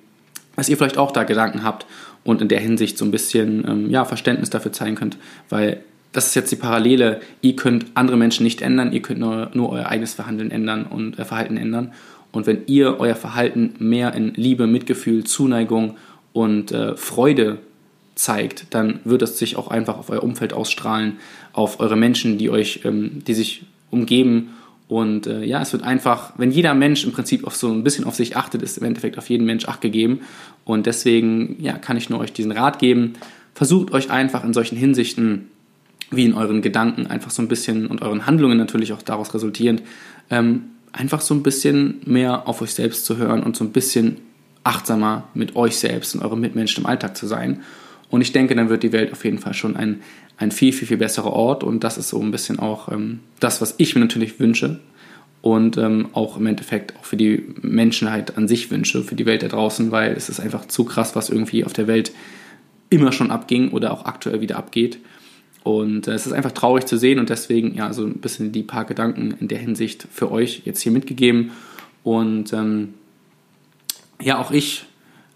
dass 0.54 0.68
ihr 0.68 0.76
vielleicht 0.76 0.96
auch 0.96 1.10
da 1.10 1.24
Gedanken 1.24 1.64
habt 1.64 1.86
und 2.22 2.40
in 2.40 2.46
der 2.46 2.60
Hinsicht 2.60 2.98
so 2.98 3.04
ein 3.04 3.10
bisschen 3.10 3.64
ähm, 3.68 3.90
ja, 3.90 4.04
Verständnis 4.04 4.48
dafür 4.48 4.72
zeigen 4.72 4.94
könnt, 4.94 5.18
weil 5.48 5.82
das 6.14 6.28
ist 6.28 6.34
jetzt 6.34 6.52
die 6.52 6.56
Parallele. 6.56 7.20
Ihr 7.42 7.56
könnt 7.56 7.86
andere 7.94 8.16
Menschen 8.16 8.44
nicht 8.44 8.62
ändern, 8.62 8.92
ihr 8.92 9.02
könnt 9.02 9.20
nur, 9.20 9.50
nur 9.52 9.70
euer 9.70 9.86
eigenes 9.86 10.14
Verhandeln 10.14 10.50
ändern 10.50 10.86
und 10.86 11.18
äh, 11.18 11.24
Verhalten 11.24 11.58
ändern. 11.58 11.92
Und 12.32 12.46
wenn 12.46 12.62
ihr 12.66 12.98
euer 12.98 13.16
Verhalten 13.16 13.74
mehr 13.78 14.14
in 14.14 14.32
Liebe, 14.34 14.66
Mitgefühl, 14.66 15.24
Zuneigung 15.24 15.96
und 16.32 16.72
äh, 16.72 16.96
Freude 16.96 17.58
zeigt, 18.14 18.66
dann 18.70 19.00
wird 19.04 19.22
es 19.22 19.38
sich 19.38 19.56
auch 19.56 19.68
einfach 19.68 19.98
auf 19.98 20.08
euer 20.08 20.22
Umfeld 20.22 20.52
ausstrahlen, 20.52 21.14
auf 21.52 21.80
eure 21.80 21.96
Menschen, 21.96 22.38
die 22.38 22.48
euch, 22.48 22.80
ähm, 22.84 23.22
die 23.26 23.34
sich 23.34 23.64
umgeben. 23.90 24.50
Und 24.86 25.26
äh, 25.26 25.44
ja, 25.44 25.62
es 25.62 25.72
wird 25.72 25.82
einfach, 25.82 26.32
wenn 26.36 26.52
jeder 26.52 26.74
Mensch 26.74 27.04
im 27.04 27.12
Prinzip 27.12 27.44
auf 27.44 27.56
so 27.56 27.72
ein 27.72 27.82
bisschen 27.82 28.04
auf 28.04 28.14
sich 28.14 28.36
achtet, 28.36 28.62
ist 28.62 28.78
im 28.78 28.84
Endeffekt 28.84 29.18
auf 29.18 29.30
jeden 29.30 29.46
Mensch 29.46 29.66
Acht 29.66 29.80
gegeben. 29.80 30.20
Und 30.64 30.86
deswegen 30.86 31.56
ja, 31.58 31.72
kann 31.72 31.96
ich 31.96 32.08
nur 32.08 32.20
euch 32.20 32.32
diesen 32.32 32.52
Rat 32.52 32.78
geben. 32.78 33.14
Versucht 33.54 33.92
euch 33.92 34.10
einfach 34.10 34.44
in 34.44 34.52
solchen 34.52 34.76
Hinsichten, 34.76 35.48
wie 36.16 36.24
in 36.24 36.34
euren 36.34 36.62
Gedanken, 36.62 37.06
einfach 37.06 37.30
so 37.30 37.42
ein 37.42 37.48
bisschen 37.48 37.86
und 37.86 38.02
euren 38.02 38.26
Handlungen 38.26 38.58
natürlich 38.58 38.92
auch 38.92 39.02
daraus 39.02 39.34
resultierend, 39.34 39.82
ähm, 40.30 40.64
einfach 40.92 41.20
so 41.20 41.34
ein 41.34 41.42
bisschen 41.42 42.00
mehr 42.04 42.48
auf 42.48 42.62
euch 42.62 42.72
selbst 42.72 43.04
zu 43.04 43.16
hören 43.16 43.42
und 43.42 43.56
so 43.56 43.64
ein 43.64 43.72
bisschen 43.72 44.18
achtsamer 44.62 45.24
mit 45.34 45.56
euch 45.56 45.76
selbst 45.76 46.14
und 46.14 46.22
euren 46.22 46.40
Mitmenschen 46.40 46.84
im 46.84 46.86
Alltag 46.88 47.16
zu 47.16 47.26
sein. 47.26 47.62
Und 48.08 48.20
ich 48.20 48.32
denke, 48.32 48.54
dann 48.54 48.68
wird 48.68 48.82
die 48.82 48.92
Welt 48.92 49.12
auf 49.12 49.24
jeden 49.24 49.38
Fall 49.38 49.54
schon 49.54 49.76
ein, 49.76 50.00
ein 50.36 50.50
viel, 50.50 50.72
viel, 50.72 50.88
viel 50.88 50.96
besserer 50.96 51.32
Ort. 51.32 51.64
Und 51.64 51.84
das 51.84 51.98
ist 51.98 52.08
so 52.08 52.20
ein 52.20 52.30
bisschen 52.30 52.58
auch 52.58 52.90
ähm, 52.90 53.20
das, 53.40 53.60
was 53.60 53.74
ich 53.78 53.94
mir 53.94 54.00
natürlich 54.00 54.38
wünsche. 54.40 54.80
Und 55.42 55.76
ähm, 55.76 56.08
auch 56.12 56.38
im 56.38 56.46
Endeffekt 56.46 56.96
auch 56.96 57.04
für 57.04 57.16
die 57.16 57.44
Menschheit 57.60 58.38
an 58.38 58.48
sich 58.48 58.70
wünsche, 58.70 59.02
für 59.02 59.14
die 59.14 59.26
Welt 59.26 59.42
da 59.42 59.48
draußen, 59.48 59.90
weil 59.90 60.12
es 60.12 60.28
ist 60.28 60.40
einfach 60.40 60.66
zu 60.66 60.84
krass, 60.84 61.14
was 61.16 61.28
irgendwie 61.28 61.64
auf 61.64 61.74
der 61.74 61.86
Welt 61.86 62.12
immer 62.88 63.12
schon 63.12 63.30
abging 63.30 63.70
oder 63.72 63.92
auch 63.92 64.06
aktuell 64.06 64.40
wieder 64.40 64.56
abgeht. 64.56 64.98
Und 65.64 66.06
äh, 66.06 66.12
es 66.12 66.26
ist 66.26 66.32
einfach 66.32 66.52
traurig 66.52 66.86
zu 66.86 66.96
sehen 66.96 67.18
und 67.18 67.30
deswegen 67.30 67.74
ja 67.74 67.92
so 67.92 68.04
ein 68.04 68.18
bisschen 68.18 68.52
die 68.52 68.62
paar 68.62 68.84
Gedanken 68.84 69.34
in 69.40 69.48
der 69.48 69.58
Hinsicht 69.58 70.06
für 70.12 70.30
euch 70.30 70.62
jetzt 70.64 70.80
hier 70.82 70.92
mitgegeben. 70.92 71.50
Und 72.04 72.52
ähm, 72.52 72.94
ja, 74.20 74.38
auch 74.38 74.52
ich 74.52 74.84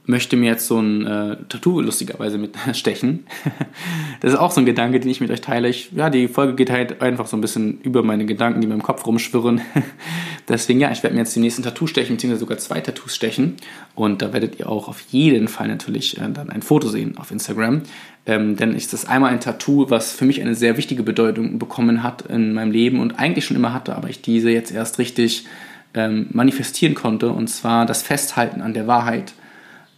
möchte 0.09 0.37
mir 0.37 0.47
jetzt 0.47 0.67
so 0.67 0.81
ein 0.81 1.07
äh, 1.07 1.37
Tattoo 1.49 1.83
lustigerweise 1.83 2.39
mitstechen. 2.39 3.27
das 4.21 4.33
ist 4.33 4.39
auch 4.39 4.51
so 4.51 4.61
ein 4.61 4.67
Gedanke, 4.67 4.99
den 5.01 5.11
ich 5.11 5.21
mit 5.21 5.31
euch 5.31 5.43
teile. 5.43 5.69
Ich, 5.69 5.93
ja, 5.93 6.09
die 6.09 6.29
Folge 6.29 6.55
geht 6.55 6.71
halt 6.71 7.03
einfach 7.03 7.27
so 7.27 7.37
ein 7.37 7.43
bisschen 7.43 7.81
über 7.83 8.03
meine 8.03 8.25
Gedanken, 8.25 8.63
die 8.63 8.67
mir 8.67 8.75
im 8.75 8.83
Kopf 8.83 9.07
rumschwirren. 9.07 9.61
Deswegen, 10.49 10.81
ja, 10.81 10.91
ich 10.91 11.03
werde 11.03 11.15
mir 11.15 11.21
jetzt 11.21 11.37
die 11.37 11.41
nächsten 11.41 11.63
Tattoos 11.63 11.91
stechen, 11.91 12.17
beziehungsweise 12.17 12.41
sogar 12.41 12.57
zwei 12.57 12.81
Tattoos 12.81 13.15
stechen. 13.15 13.59
Und 13.95 14.23
da 14.23 14.33
werdet 14.33 14.59
ihr 14.59 14.71
auch 14.71 14.89
auf 14.89 15.01
jeden 15.11 15.47
Fall 15.47 15.69
natürlich 15.69 16.17
äh, 16.17 16.31
dann 16.33 16.49
ein 16.49 16.63
Foto 16.63 16.89
sehen 16.89 17.19
auf 17.19 17.31
Instagram. 17.31 17.83
Ähm, 18.25 18.57
denn 18.57 18.75
ist 18.75 19.09
einmal 19.11 19.31
ein 19.31 19.41
Tattoo, 19.41 19.91
was 19.91 20.13
für 20.13 20.25
mich 20.25 20.41
eine 20.41 20.55
sehr 20.55 20.79
wichtige 20.79 21.03
Bedeutung 21.03 21.59
bekommen 21.59 22.03
hat 22.03 22.23
in 22.23 22.55
meinem 22.55 22.71
Leben 22.71 23.01
und 23.01 23.19
eigentlich 23.19 23.45
schon 23.45 23.59
immer 23.59 23.75
hatte, 23.75 23.95
aber 23.95 24.09
ich 24.09 24.23
diese 24.23 24.51
jetzt 24.51 24.73
erst 24.73 24.99
richtig 24.99 25.45
ähm, 25.93 26.29
manifestieren 26.31 26.95
konnte. 26.95 27.29
Und 27.29 27.49
zwar 27.49 27.85
das 27.85 28.03
Festhalten 28.03 28.63
an 28.63 28.73
der 28.73 28.87
Wahrheit 28.87 29.35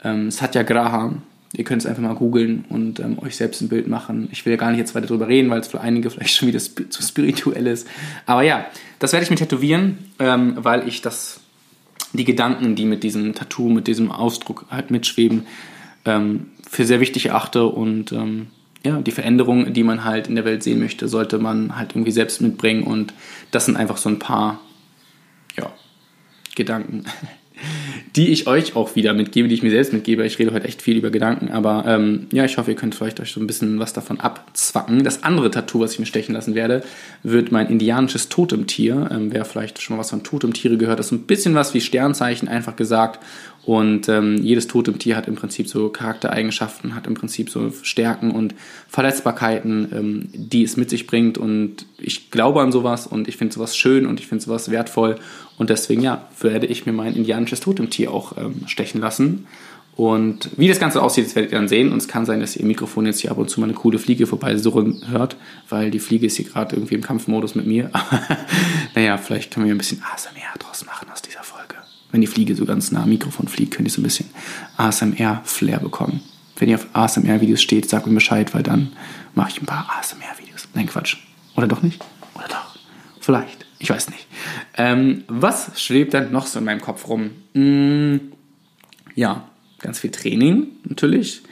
ähm, 0.05 0.31
Satyagraha. 0.31 1.15
Ihr 1.53 1.65
könnt 1.65 1.83
es 1.83 1.87
einfach 1.87 2.03
mal 2.03 2.15
googeln 2.15 2.65
und 2.69 3.01
ähm, 3.01 3.19
euch 3.19 3.37
selbst 3.37 3.61
ein 3.61 3.69
Bild 3.69 3.89
machen. 3.89 4.29
Ich 4.31 4.47
will 4.47 4.53
ja 4.53 4.57
gar 4.57 4.71
nicht 4.71 4.79
jetzt 4.79 4.95
weiter 4.95 5.09
darüber 5.09 5.27
reden, 5.27 5.51
weil 5.51 5.61
es 5.61 5.67
für 5.67 5.81
einige 5.81 6.09
vielleicht 6.11 6.37
schon 6.37 6.47
wieder 6.47 6.61
sp 6.63 6.87
zu 6.91 7.03
spirituell 7.03 7.67
ist. 7.67 7.89
Aber 8.25 8.43
ja, 8.43 8.67
das 9.01 9.13
werde 9.13 9.25
ich 9.25 9.31
mir 9.31 9.37
tätowieren, 9.37 9.99
ähm, 10.21 10.55
weil 10.57 10.87
ich 10.87 11.03
das, 11.03 11.41
die 12.13 12.25
Gedanken, 12.25 12.77
die 12.77 12.85
mit 12.85 13.03
diesem 13.03 13.35
Tattoo, 13.35 13.69
mit 13.69 13.89
diesem 13.89 14.13
Ausdruck 14.13 14.67
halt 14.71 14.93
mitschweben, 14.93 15.47
ähm, 16.05 16.47
für 16.69 16.85
sehr 16.85 17.01
wichtig 17.01 17.27
erachte 17.27 17.67
und 17.67 18.13
ähm, 18.13 18.47
ja, 18.85 19.01
die 19.01 19.11
Veränderungen, 19.11 19.75
die 19.75 19.83
man 19.83 20.05
halt 20.05 20.29
in 20.29 20.37
der 20.37 20.45
Welt 20.45 20.63
sehen 20.63 20.79
möchte, 20.79 21.09
sollte 21.09 21.39
man 21.39 21.77
halt 21.77 21.93
irgendwie 21.93 22.13
selbst 22.13 22.41
mitbringen 22.41 22.85
und 22.85 23.13
das 23.51 23.67
sind 23.67 23.77
einfach 23.77 23.97
so 23.97 24.09
ein 24.09 24.19
paar 24.19 24.61
ja, 25.59 25.71
Gedanken. 26.55 27.05
die 28.16 28.31
ich 28.31 28.46
euch 28.46 28.76
auch 28.76 28.96
wieder 28.96 29.14
mitgebe, 29.14 29.48
die 29.48 29.55
ich 29.55 29.62
mir 29.62 29.70
selbst 29.70 29.92
mitgebe. 29.92 30.24
Ich 30.24 30.38
rede 30.38 30.53
heute 30.53 30.66
echt 30.66 30.83
viel 30.83 30.96
über 30.96 31.11
Gedanken, 31.11 31.50
aber 31.50 31.85
ähm, 31.87 32.26
ja, 32.33 32.44
ich 32.44 32.59
hoffe, 32.59 32.70
ihr 32.70 32.76
könnt 32.76 32.94
vielleicht 32.94 33.20
euch 33.20 33.33
so 33.33 33.40
ein 33.40 33.46
bisschen 33.46 33.79
was 33.79 33.92
davon 33.92 34.20
abzwacken. 34.20 35.05
Das 35.05 35.22
andere 35.22 35.50
Tattoo, 35.50 35.81
was 35.81 35.92
ich 35.92 35.98
mir 35.98 36.07
stechen 36.07 36.35
lassen 36.35 36.55
werde, 36.55 36.83
wird 37.22 37.53
mein 37.53 37.68
indianisches 37.68 38.29
Totemtier. 38.29 39.09
Ähm, 39.12 39.33
wer 39.33 39.44
vielleicht 39.44 39.81
schon 39.81 39.96
mal 39.96 40.00
was 40.00 40.11
von 40.11 40.22
Totemtiere 40.22 40.76
gehört, 40.76 40.98
das 40.98 41.07
ist 41.07 41.12
ein 41.12 41.26
bisschen 41.26 41.55
was 41.55 41.74
wie 41.74 41.81
Sternzeichen, 41.81 42.48
einfach 42.48 42.76
gesagt. 42.76 43.20
Und 43.64 44.09
ähm, 44.09 44.38
jedes 44.42 44.68
Totemtier 44.68 45.16
hat 45.16 45.29
im 45.29 45.35
Prinzip 45.35 45.68
so 45.68 45.90
Charaktereigenschaften, 45.90 46.94
hat 46.94 47.07
im 47.07 47.14
Prinzip 47.14 47.50
so 47.50 47.70
Stärken 47.83 48.31
und 48.31 48.55
Verletzbarkeiten, 48.88 49.88
ähm, 49.92 50.29
die 50.33 50.62
es 50.62 50.76
mit 50.76 50.88
sich 50.88 51.07
bringt. 51.07 51.37
Und 51.37 51.87
ich 51.98 52.31
glaube 52.31 52.62
an 52.62 52.72
sowas 52.72 53.07
und 53.07 53.29
ich 53.29 53.37
finde 53.37 53.55
sowas 53.55 53.76
schön 53.76 54.07
und 54.07 54.18
ich 54.18 54.26
finde 54.26 54.44
sowas 54.44 54.70
wertvoll. 54.70 55.16
Und 55.59 55.68
deswegen, 55.68 56.00
ja, 56.00 56.26
werde 56.40 56.66
ich 56.66 56.87
mir 56.87 56.92
mein 56.92 57.14
indianisches 57.14 57.61
Totemtier 57.81 58.12
auch 58.12 58.37
ähm, 58.37 58.66
stechen 58.66 59.01
lassen. 59.01 59.47
Und 59.97 60.51
wie 60.57 60.69
das 60.69 60.79
Ganze 60.79 61.03
aussieht, 61.03 61.27
das 61.27 61.35
werdet 61.35 61.53
ihr 61.53 61.59
dann 61.59 61.69
sehen. 61.69 61.93
Und 61.93 61.99
es 61.99 62.09
kann 62.09 62.25
sein, 62.25 62.40
dass 62.40 62.57
ihr 62.57 62.64
Mikrofon 62.64 63.07
jetzt 63.07 63.21
hier 63.21 63.31
ab 63.31 63.38
und 63.38 63.51
zu 63.51 63.61
mal 63.61 63.66
eine 63.66 63.75
coole 63.75 63.99
Fliege 63.99 64.27
vorbei 64.27 64.57
surren 64.57 65.03
hört, 65.11 65.37
weil 65.69 65.90
die 65.90 65.99
Fliege 65.99 66.27
ist 66.27 66.37
hier 66.37 66.47
gerade 66.47 66.77
irgendwie 66.77 66.95
im 66.95 67.03
Kampfmodus 67.03 67.55
mit 67.55 67.66
mir. 67.66 67.90
naja, 68.95 69.19
vielleicht 69.19 69.53
können 69.53 69.66
wir 69.66 69.75
ein 69.75 69.79
bisschen 69.79 70.03
ASMR 70.03 70.59
draus 70.59 70.87
machen 70.87 71.09
aus 71.12 71.21
dieser 71.23 71.43
Folge 71.43 71.61
wenn 72.12 72.21
die 72.21 72.27
Fliege 72.27 72.55
so 72.55 72.64
ganz 72.64 72.90
nah 72.90 73.05
am 73.05 73.09
Mikrofon 73.09 73.49
fliegt, 73.49 73.75
könnt 73.75 73.88
ihr 73.88 73.93
so 73.93 74.01
ein 74.01 74.05
bisschen 74.05 74.29
ASMR-Flair 74.77 75.79
bekommen. 75.79 76.23
Wenn 76.57 76.69
ihr 76.69 76.77
auf 76.77 76.87
ASMR-Videos 76.93 77.62
steht, 77.62 77.88
sagt 77.88 78.07
mir 78.07 78.14
Bescheid, 78.14 78.53
weil 78.55 78.62
dann 78.62 78.93
mache 79.35 79.51
ich 79.51 79.62
ein 79.62 79.66
paar 79.66 79.88
ASMR-Videos. 79.99 80.69
Nein, 80.75 80.87
Quatsch. 80.87 81.16
Oder 81.57 81.69
doch 81.69 81.83
nicht? 81.83 82.05
Oder 82.35 82.49
doch? 82.49 82.77
Vielleicht. 83.21 83.70
Ich 83.81 83.90
weiß 83.90 84.11
nicht. 84.11 84.27
Ähm, 84.77 85.25
was 85.27 85.81
schwebt 85.83 86.14
dann 86.14 86.31
noch 86.31 86.47
so 86.47 86.59
in 86.59 86.66
meinem 86.66 86.83
Kopf 86.83 87.09
rum? 87.09 87.31
Hm, 87.55 88.33
ja, 89.14 89.49
ganz 89.79 89.99
viel 89.99 90.11
Training 90.11 90.69
natürlich. 90.85 91.43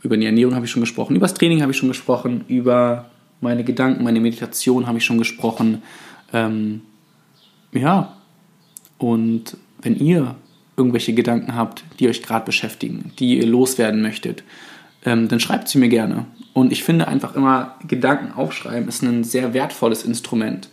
Über 0.00 0.16
die 0.16 0.26
Ernährung 0.26 0.54
habe 0.54 0.66
ich 0.66 0.70
schon 0.70 0.82
gesprochen. 0.82 1.16
Über 1.16 1.26
das 1.26 1.34
Training 1.34 1.62
habe 1.62 1.72
ich 1.72 1.78
schon 1.78 1.88
gesprochen. 1.88 2.44
Über 2.46 3.10
meine 3.40 3.64
Gedanken, 3.64 4.04
meine 4.04 4.20
Meditation 4.20 4.86
habe 4.86 4.98
ich 4.98 5.04
schon 5.04 5.18
gesprochen. 5.18 5.82
Ähm, 6.32 6.82
ja, 7.72 8.16
und 8.98 9.56
wenn 9.82 9.96
ihr 9.96 10.36
irgendwelche 10.76 11.12
Gedanken 11.12 11.56
habt, 11.56 11.84
die 11.98 12.08
euch 12.08 12.22
gerade 12.22 12.44
beschäftigen, 12.44 13.12
die 13.18 13.38
ihr 13.38 13.46
loswerden 13.46 14.00
möchtet, 14.00 14.44
ähm, 15.04 15.28
dann 15.28 15.40
schreibt 15.40 15.68
sie 15.68 15.78
mir 15.78 15.88
gerne. 15.88 16.26
Und 16.52 16.72
ich 16.72 16.84
finde 16.84 17.08
einfach 17.08 17.34
immer, 17.34 17.76
Gedanken 17.86 18.32
aufschreiben 18.32 18.88
ist 18.88 19.02
ein 19.02 19.24
sehr 19.24 19.54
wertvolles 19.54 20.04
Instrument. 20.04 20.68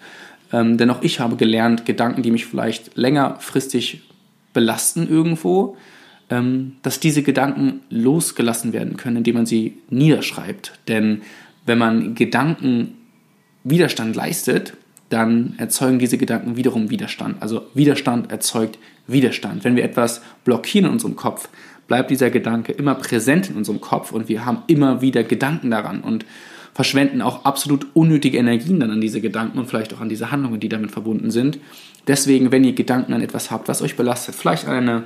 Ähm, 0.53 0.77
denn 0.77 0.89
auch 0.89 1.01
ich 1.01 1.19
habe 1.19 1.35
gelernt, 1.35 1.85
Gedanken, 1.85 2.23
die 2.23 2.31
mich 2.31 2.45
vielleicht 2.45 2.95
längerfristig 2.97 4.01
belasten 4.53 5.07
irgendwo, 5.07 5.77
ähm, 6.29 6.77
dass 6.81 6.99
diese 6.99 7.23
Gedanken 7.23 7.81
losgelassen 7.89 8.73
werden 8.73 8.97
können, 8.97 9.17
indem 9.17 9.35
man 9.35 9.45
sie 9.45 9.77
niederschreibt. 9.89 10.73
Denn 10.87 11.21
wenn 11.65 11.77
man 11.77 12.15
Gedanken 12.15 12.97
Widerstand 13.63 14.15
leistet, 14.15 14.73
dann 15.09 15.55
erzeugen 15.57 15.99
diese 15.99 16.17
Gedanken 16.17 16.55
wiederum 16.55 16.89
Widerstand. 16.89 17.41
Also 17.41 17.63
Widerstand 17.73 18.31
erzeugt 18.31 18.79
Widerstand. 19.07 19.63
Wenn 19.63 19.75
wir 19.75 19.83
etwas 19.83 20.21
blockieren 20.45 20.85
in 20.85 20.93
unserem 20.93 21.15
Kopf, 21.17 21.49
bleibt 21.87 22.09
dieser 22.09 22.29
Gedanke 22.29 22.71
immer 22.71 22.95
präsent 22.95 23.49
in 23.49 23.57
unserem 23.57 23.81
Kopf 23.81 24.13
und 24.13 24.29
wir 24.29 24.45
haben 24.45 24.63
immer 24.67 25.01
wieder 25.01 25.23
Gedanken 25.23 25.69
daran 25.69 25.99
und 25.99 26.25
verschwenden 26.73 27.21
auch 27.21 27.45
absolut 27.45 27.87
unnötige 27.93 28.37
Energien 28.37 28.79
dann 28.79 28.91
an 28.91 29.01
diese 29.01 29.21
Gedanken 29.21 29.59
und 29.59 29.67
vielleicht 29.67 29.93
auch 29.93 30.01
an 30.01 30.09
diese 30.09 30.31
Handlungen, 30.31 30.59
die 30.59 30.69
damit 30.69 30.91
verbunden 30.91 31.31
sind. 31.31 31.59
Deswegen, 32.07 32.51
wenn 32.51 32.63
ihr 32.63 32.73
Gedanken 32.73 33.13
an 33.13 33.21
etwas 33.21 33.51
habt, 33.51 33.67
was 33.67 33.81
euch 33.81 33.95
belastet, 33.95 34.35
vielleicht 34.35 34.67
an 34.67 34.75
eine 34.75 35.03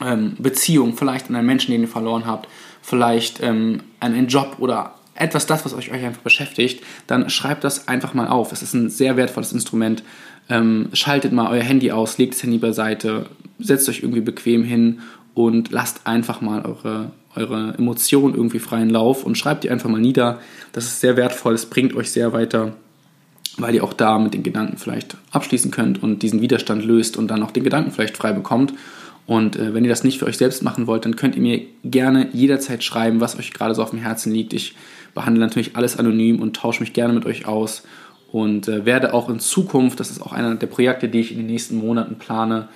ähm, 0.00 0.34
Beziehung, 0.38 0.96
vielleicht 0.96 1.28
an 1.28 1.36
einen 1.36 1.46
Menschen, 1.46 1.70
den 1.72 1.82
ihr 1.82 1.88
verloren 1.88 2.26
habt, 2.26 2.48
vielleicht 2.82 3.42
ähm, 3.42 3.80
an 4.00 4.14
einen 4.14 4.28
Job 4.28 4.56
oder 4.58 4.94
etwas 5.14 5.46
das, 5.46 5.64
was 5.64 5.74
euch, 5.74 5.90
euch 5.90 6.04
einfach 6.04 6.22
beschäftigt, 6.22 6.82
dann 7.06 7.30
schreibt 7.30 7.64
das 7.64 7.88
einfach 7.88 8.14
mal 8.14 8.28
auf. 8.28 8.52
Es 8.52 8.62
ist 8.62 8.74
ein 8.74 8.90
sehr 8.90 9.16
wertvolles 9.16 9.52
Instrument. 9.52 10.02
Ähm, 10.48 10.88
schaltet 10.92 11.32
mal 11.32 11.50
euer 11.50 11.62
Handy 11.62 11.90
aus, 11.90 12.18
legt 12.18 12.34
das 12.34 12.42
Handy 12.42 12.58
beiseite, 12.58 13.26
setzt 13.58 13.88
euch 13.88 14.00
irgendwie 14.00 14.20
bequem 14.20 14.62
hin 14.62 15.00
und 15.34 15.70
lasst 15.70 16.06
einfach 16.06 16.40
mal 16.40 16.64
eure, 16.64 17.10
eure 17.36 17.74
Emotionen 17.78 18.34
irgendwie 18.34 18.58
freien 18.58 18.90
Lauf 18.90 19.24
und 19.24 19.36
schreibt 19.36 19.64
die 19.64 19.70
einfach 19.70 19.88
mal 19.88 20.00
nieder. 20.00 20.40
Das 20.72 20.84
ist 20.84 21.00
sehr 21.00 21.16
wertvoll, 21.16 21.54
es 21.54 21.66
bringt 21.66 21.94
euch 21.94 22.10
sehr 22.10 22.32
weiter, 22.32 22.74
weil 23.58 23.74
ihr 23.74 23.84
auch 23.84 23.92
da 23.92 24.18
mit 24.18 24.34
den 24.34 24.42
Gedanken 24.42 24.76
vielleicht 24.76 25.16
abschließen 25.30 25.70
könnt 25.70 26.02
und 26.02 26.22
diesen 26.22 26.40
Widerstand 26.40 26.84
löst 26.84 27.16
und 27.16 27.28
dann 27.28 27.42
auch 27.42 27.50
den 27.50 27.64
Gedanken 27.64 27.90
vielleicht 27.90 28.16
frei 28.16 28.32
bekommt. 28.32 28.74
Und 29.26 29.56
äh, 29.56 29.74
wenn 29.74 29.84
ihr 29.84 29.90
das 29.90 30.04
nicht 30.04 30.18
für 30.18 30.26
euch 30.26 30.36
selbst 30.36 30.62
machen 30.62 30.86
wollt, 30.86 31.04
dann 31.04 31.16
könnt 31.16 31.34
ihr 31.34 31.42
mir 31.42 31.62
gerne 31.84 32.28
jederzeit 32.32 32.84
schreiben, 32.84 33.20
was 33.20 33.38
euch 33.38 33.52
gerade 33.52 33.74
so 33.74 33.82
auf 33.82 33.90
dem 33.90 33.98
Herzen 33.98 34.32
liegt. 34.32 34.52
Ich 34.52 34.76
behandle 35.14 35.40
natürlich 35.40 35.76
alles 35.76 35.98
anonym 35.98 36.40
und 36.40 36.54
tausche 36.54 36.80
mich 36.80 36.92
gerne 36.92 37.12
mit 37.12 37.26
euch 37.26 37.46
aus 37.46 37.82
und 38.30 38.68
äh, 38.68 38.84
werde 38.84 39.14
auch 39.14 39.28
in 39.28 39.40
Zukunft, 39.40 39.98
das 39.98 40.10
ist 40.10 40.20
auch 40.20 40.32
einer 40.32 40.54
der 40.54 40.66
Projekte, 40.66 41.08
die 41.08 41.20
ich 41.20 41.32
in 41.32 41.38
den 41.38 41.46
nächsten 41.46 41.76
Monaten 41.76 42.16
plane, 42.16 42.68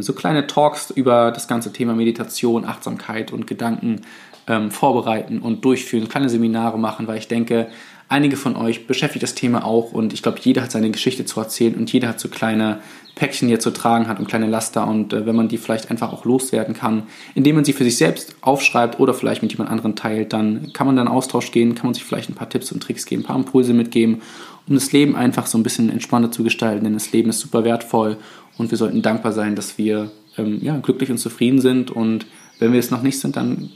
so 0.00 0.12
kleine 0.12 0.46
Talks 0.46 0.90
über 0.90 1.30
das 1.30 1.48
ganze 1.48 1.72
Thema 1.72 1.94
Meditation, 1.94 2.64
Achtsamkeit 2.64 3.32
und 3.32 3.46
Gedanken 3.46 4.02
ähm, 4.46 4.70
vorbereiten 4.70 5.38
und 5.38 5.64
durchführen, 5.64 6.08
kleine 6.08 6.28
Seminare 6.28 6.78
machen, 6.78 7.06
weil 7.06 7.18
ich 7.18 7.28
denke, 7.28 7.68
einige 8.08 8.36
von 8.36 8.56
euch 8.56 8.86
beschäftigt 8.86 9.22
das 9.22 9.34
Thema 9.34 9.64
auch 9.64 9.92
und 9.92 10.12
ich 10.12 10.22
glaube, 10.22 10.38
jeder 10.42 10.62
hat 10.62 10.70
seine 10.70 10.90
Geschichte 10.90 11.24
zu 11.24 11.40
erzählen 11.40 11.74
und 11.74 11.92
jeder 11.92 12.08
hat 12.08 12.20
so 12.20 12.28
kleine 12.28 12.80
Päckchen, 13.14 13.48
die 13.48 13.54
er 13.54 13.60
zu 13.60 13.70
tragen 13.70 14.08
hat 14.08 14.18
und 14.18 14.28
kleine 14.28 14.46
Laster 14.46 14.86
und 14.86 15.12
äh, 15.12 15.26
wenn 15.26 15.36
man 15.36 15.48
die 15.48 15.58
vielleicht 15.58 15.90
einfach 15.90 16.12
auch 16.12 16.24
loswerden 16.24 16.74
kann, 16.74 17.04
indem 17.34 17.56
man 17.56 17.64
sie 17.64 17.72
für 17.72 17.84
sich 17.84 17.96
selbst 17.96 18.36
aufschreibt 18.40 19.00
oder 19.00 19.14
vielleicht 19.14 19.42
mit 19.42 19.52
jemand 19.52 19.70
anderem 19.70 19.96
teilt, 19.96 20.32
dann 20.32 20.72
kann 20.72 20.86
man 20.86 20.96
dann 20.96 21.08
Austausch 21.08 21.52
gehen, 21.52 21.74
kann 21.74 21.86
man 21.86 21.94
sich 21.94 22.04
vielleicht 22.04 22.28
ein 22.28 22.34
paar 22.34 22.48
Tipps 22.48 22.72
und 22.72 22.82
Tricks 22.82 23.06
geben, 23.06 23.22
ein 23.22 23.26
paar 23.26 23.36
Impulse 23.36 23.74
mitgeben, 23.74 24.22
um 24.66 24.74
das 24.74 24.92
Leben 24.92 25.16
einfach 25.16 25.46
so 25.46 25.58
ein 25.58 25.62
bisschen 25.62 25.90
entspannter 25.90 26.30
zu 26.30 26.44
gestalten, 26.44 26.84
denn 26.84 26.94
das 26.94 27.12
Leben 27.12 27.30
ist 27.30 27.40
super 27.40 27.64
wertvoll 27.64 28.16
und 28.58 28.70
wir 28.70 28.78
sollten 28.78 29.02
dankbar 29.02 29.32
sein, 29.32 29.56
dass 29.56 29.78
wir 29.78 30.10
ähm, 30.36 30.58
ja, 30.62 30.76
glücklich 30.78 31.10
und 31.10 31.18
zufrieden 31.18 31.60
sind 31.60 31.90
und 31.90 32.26
wenn 32.58 32.72
wir 32.72 32.80
es 32.80 32.90
noch 32.90 33.02
nicht 33.02 33.18
sind, 33.18 33.36
dann 33.36 33.70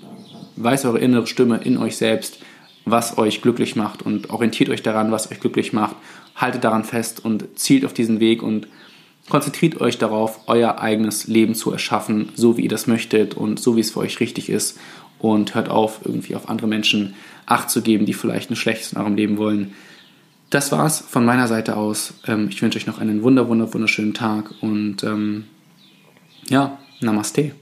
weiß 0.57 0.85
eure 0.85 0.99
innere 0.99 1.27
Stimme 1.27 1.59
in 1.59 1.77
euch 1.77 1.97
selbst, 1.97 2.39
was 2.85 3.19
euch 3.19 3.43
glücklich 3.43 3.77
macht 3.77 4.03
und 4.03 4.31
orientiert 4.31 4.71
euch 4.71 4.83
daran, 4.83 5.11
was 5.11 5.31
euch 5.31 5.41
glücklich 5.41 5.73
macht, 5.73 5.97
haltet 6.37 6.65
daran 6.65 6.85
fest 6.85 7.25
und 7.25 7.59
zielt 7.59 7.85
auf 7.85 7.93
diesen 7.93 8.21
Weg 8.21 8.43
und 8.43 8.69
Konzentriert 9.29 9.81
euch 9.81 9.99
darauf, 9.99 10.41
euer 10.47 10.79
eigenes 10.81 11.27
Leben 11.27 11.57
zu 11.57 11.73
erschaffen, 11.73 12.29
so 12.37 12.57
wie 12.57 12.63
ihr 12.63 12.69
das 12.69 12.87
möchtet 12.87 13.35
und 13.35 13.59
so 13.59 13.75
wie 13.75 13.81
es 13.81 13.91
für 13.91 14.01
euch 14.01 14.21
richtig 14.21 14.49
ist. 14.49 14.79
Und 15.19 15.55
hört 15.55 15.69
auf, 15.69 16.01
irgendwie 16.05 16.37
auf 16.37 16.49
andere 16.49 16.69
Menschen 16.69 17.15
Acht 17.47 17.71
zu 17.71 17.81
geben, 17.81 18.07
die 18.07 18.13
vielleicht 18.13 18.51
ein 18.51 18.57
Schlechtes 18.57 18.93
in 18.93 18.99
eurem 18.99 19.17
Leben 19.17 19.39
wollen. 19.39 19.73
Das 20.51 20.71
war's 20.71 21.01
von 21.01 21.25
meiner 21.25 21.49
Seite 21.49 21.77
aus. 21.77 22.15
Ähm, 22.27 22.49
ich 22.51 22.63
wünsche 22.63 22.79
euch 22.79 22.87
noch 22.87 22.99
einen 22.99 23.23
wunder, 23.23 23.49
wunder, 23.49 23.73
wunderschönen 23.73 24.15
Tag 24.15 24.55
und 24.61 25.03
ähm, 25.03 25.45
ja, 26.49 26.79
Namaste. 27.01 27.53